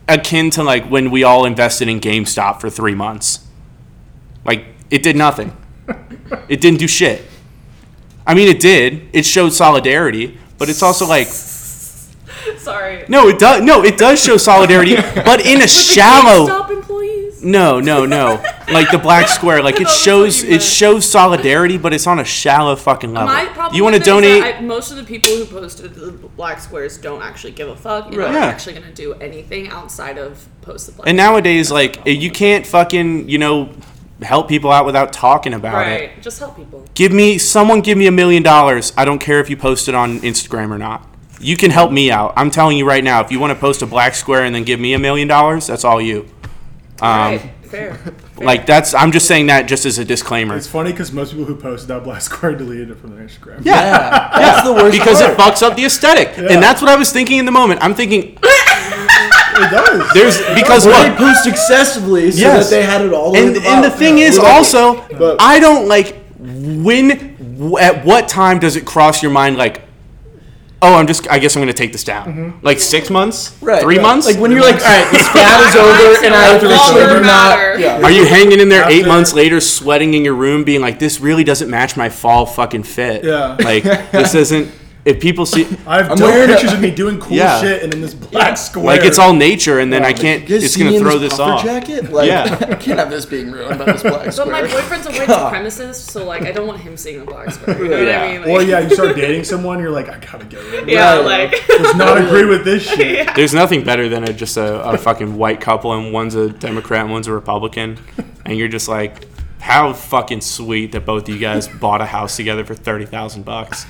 [0.09, 3.47] akin to like when we all invested in GameStop for three months.
[4.45, 5.57] Like it did nothing.
[6.49, 7.23] it didn't do shit.
[8.27, 9.09] I mean, it did.
[9.13, 11.29] It showed solidarity, but it's also like
[12.59, 13.05] Sorry.
[13.09, 13.63] no, it does.
[13.63, 16.67] No, it does show solidarity, but in a shallow.
[17.43, 18.43] No, no, no.
[18.71, 22.75] Like the black square, like it shows it shows solidarity, but it's on a shallow
[22.77, 23.29] fucking level.
[23.33, 24.57] My problem You want to with it is donate?
[24.57, 28.07] I, most of the people who posted the black squares don't actually give a fuck
[28.07, 28.27] and Right.
[28.27, 28.47] aren't Yeah.
[28.47, 31.09] actually going to do anything outside of post the black.
[31.09, 33.71] And nowadays, like eh, you can't fucking you know
[34.23, 35.91] help people out without talking about it.
[35.91, 36.85] right, just help people.
[36.95, 38.93] Give me someone give me a million dollars.
[38.97, 41.07] I don't care if you post it on Instagram or not.
[41.41, 42.33] You can help me out.
[42.37, 44.65] I'm telling you right now, if you want to post a black square and then
[44.65, 46.27] give me a million dollars, that's all you.
[47.01, 47.95] Um, right, fair.
[47.95, 48.15] fair.
[48.45, 50.57] Like that's I'm just saying that just as a disclaimer.
[50.57, 53.65] It's funny because most people who posted that black square deleted it from their Instagram.
[53.65, 56.37] Yeah, that's the worst because it fucks up the aesthetic.
[56.37, 56.53] Yeah.
[56.53, 57.83] And that's what I was thinking in the moment.
[57.83, 58.39] I'm thinking
[59.61, 60.13] It does.
[60.15, 62.71] there's because Well, they post excessively so Yes.
[62.71, 64.27] that they had it all and way the and the thing Yeah.
[64.27, 69.33] is We're also But- I don't like when at what time does it cross your
[69.33, 69.83] mind like
[70.83, 72.65] oh I'm just I guess I'm gonna take this down mm-hmm.
[72.65, 74.03] like six months Right, three right.
[74.03, 77.19] months Like when you're like, all right, this fad is over, and I officially Longer
[77.19, 77.79] do not.
[77.79, 78.03] Yeah.
[78.03, 81.21] Are you hanging in there eight months later, sweating in your room, being like, "This
[81.21, 83.25] really doesn't match my fall fucking fit"?
[83.25, 83.57] Yeah.
[83.61, 84.71] Like this isn't.
[85.05, 87.61] If people see, I have I'm dope wearing a- pictures of me doing cool Yeah.
[87.61, 88.85] shit and in this black square.
[88.85, 90.47] like it's all nature, and then I can't.
[90.49, 91.65] you It's gonna throw this this puffer off.
[91.65, 92.13] Jacket?
[92.13, 92.45] Like, Yeah.
[92.69, 94.25] I can't have this being ruined by this black square.
[94.25, 94.47] But square.
[94.47, 97.79] my boyfriend's a white supremacist, so like I don't want him seeing the black square.
[97.83, 98.23] You know what Yeah.
[98.23, 98.41] I mean?
[98.43, 100.93] Like, Or yeah, you start dating someone, you're like, I gotta get rid of it.
[100.93, 101.51] yeah, Right.
[101.53, 103.35] like Does not agree with this shit.
[103.35, 107.03] There's nothing better than a, just a, a fucking white couple, and one's a Democrat,
[107.03, 107.99] and one's a Republican,
[108.45, 109.27] and you're just like,
[109.69, 113.45] how fucking sweet that both of you guys bought a house together for thirty thousand
[113.45, 113.85] bucks,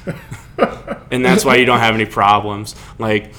[1.13, 2.75] and that's why you don't have any problems.
[2.99, 3.33] Like,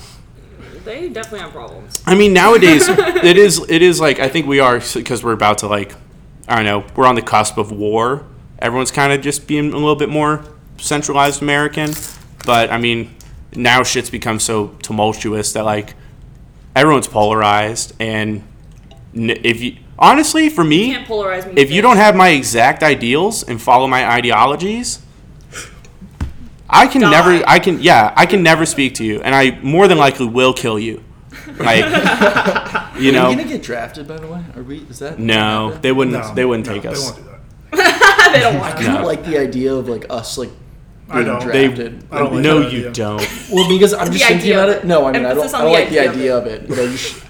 [0.85, 2.01] they definitely have problems.
[2.05, 5.57] I mean, nowadays it is it is like I think we are because we're about
[5.59, 5.93] to like
[6.47, 8.25] I don't know we're on the cusp of war.
[8.59, 10.45] Everyone's kind of just being a little bit more
[10.77, 11.91] centralized American,
[12.45, 13.13] but I mean
[13.53, 15.93] now shit's become so tumultuous that like
[16.73, 18.43] everyone's polarized, and
[19.13, 21.61] if you honestly, for me, You can't polarize me.
[21.61, 24.99] if you don't have my exact ideals and follow my ideologies,
[26.69, 27.09] I can Die.
[27.11, 30.27] never, I can, yeah, I can never speak to you, and I more than likely
[30.27, 31.03] will kill you.
[31.57, 31.83] Like,
[32.99, 34.43] you Are know, you gonna get drafted, by the way?
[34.55, 34.79] Are we?
[34.89, 35.19] Is that?
[35.19, 37.03] no, they wouldn't, No, they wouldn't no, take they us.
[37.11, 37.23] won't do
[37.71, 38.29] that.
[38.33, 39.05] they don't want I kind of No.
[39.07, 40.49] like the idea of like us like
[41.10, 41.47] I being don't.
[41.51, 42.03] They, drafted.
[42.12, 42.91] I don't like no, that you idea.
[42.91, 43.39] don't.
[43.51, 44.80] well, because I'm just thinking idea about of it.
[44.80, 44.86] it.
[44.88, 45.38] No, I mean I don't.
[45.38, 47.24] Emphasis I on don't the like the idea of idea of it, but I just.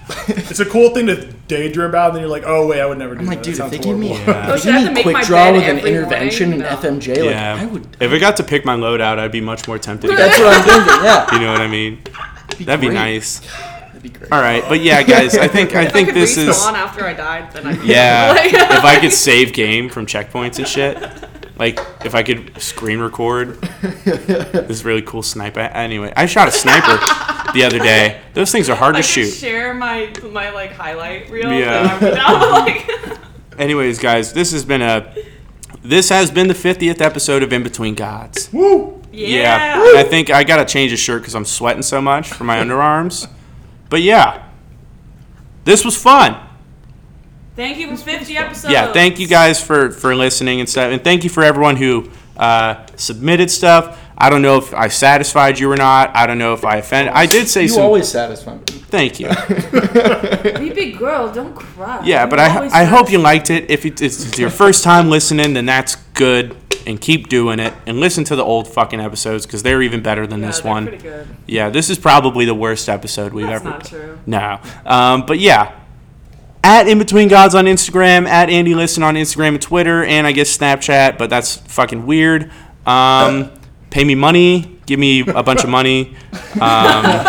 [0.50, 2.98] It's a cool thing to daydream about, and then you're like, oh wait, I would
[2.98, 3.30] never do I'm that.
[3.36, 4.32] like, dude, that if they give me, horrible.
[4.32, 4.50] Yeah.
[4.50, 5.78] Oh, if should I they have give to me make quick draw bed with an
[5.78, 6.66] every intervention morning?
[6.66, 7.58] and FMJ, like Yeah.
[7.60, 7.96] I would.
[8.00, 10.08] If I got to pick my load out, I'd be much more tempted.
[10.10, 11.04] to That's what I'm thinking.
[11.04, 12.02] Yeah, you know what I mean?
[12.60, 12.94] That'd be great.
[12.94, 13.38] nice.
[13.38, 14.32] that'd be great.
[14.32, 16.72] All right, but yeah, guys, I think I If I think could this is respawn
[16.74, 18.32] after I died, then I yeah.
[18.36, 20.98] Like- if I could save game from checkpoints and shit,
[21.60, 25.60] like if I could screen record this really cool sniper.
[25.60, 26.96] Anyway, I shot a sniper
[27.52, 28.20] the other day.
[28.32, 29.30] Those things are hard I to could shoot.
[29.30, 31.52] share my my like highlight reel.
[31.52, 32.00] Yeah.
[32.02, 32.14] Yeah.
[32.14, 32.90] Now, like,
[33.58, 35.14] Anyways, guys, this has been a
[35.82, 38.50] this has been the 50th episode of In Between Gods.
[38.52, 39.02] Woo!
[39.12, 39.86] yeah.
[39.90, 42.56] and I think I gotta change a shirt because I'm sweating so much from my
[42.64, 43.28] underarms.
[43.90, 44.48] But yeah,
[45.64, 46.40] this was fun.
[47.56, 48.72] Thank you for 50 episodes.
[48.72, 52.08] yeah, thank you guys for for listening and stuff, and thank you for everyone who
[52.36, 53.98] uh, submitted stuff.
[54.16, 56.14] I don't know if I satisfied you or not.
[56.14, 57.14] I don't know if I offended.
[57.14, 57.82] I did say so You some.
[57.82, 58.60] always satisfy me.
[58.90, 59.28] thank you.
[60.58, 62.02] Be big girl, don't cry.
[62.04, 63.70] Yeah, but I I hope you liked it.
[63.70, 66.54] If it- it's your first time listening, then that's good,
[66.86, 67.72] and keep doing it.
[67.86, 70.86] And listen to the old fucking episodes because they're even better than Yeah, this one.
[70.88, 71.26] Pretty good.
[71.46, 73.70] Yeah, this is probably the worst episode we've That's ever.
[73.70, 74.18] not true.
[74.26, 74.60] No.
[74.86, 75.72] Um, but yeah.
[76.62, 80.32] At In Between Gods on Instagram, at Andy Listen on Instagram and Twitter, and I
[80.32, 82.50] guess Snapchat, but that's fucking weird.
[82.86, 83.50] Um,
[83.88, 84.78] pay me money.
[84.86, 86.16] Give me a bunch of money.
[86.60, 87.24] Um,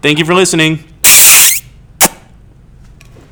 [0.00, 0.91] thank you for listening.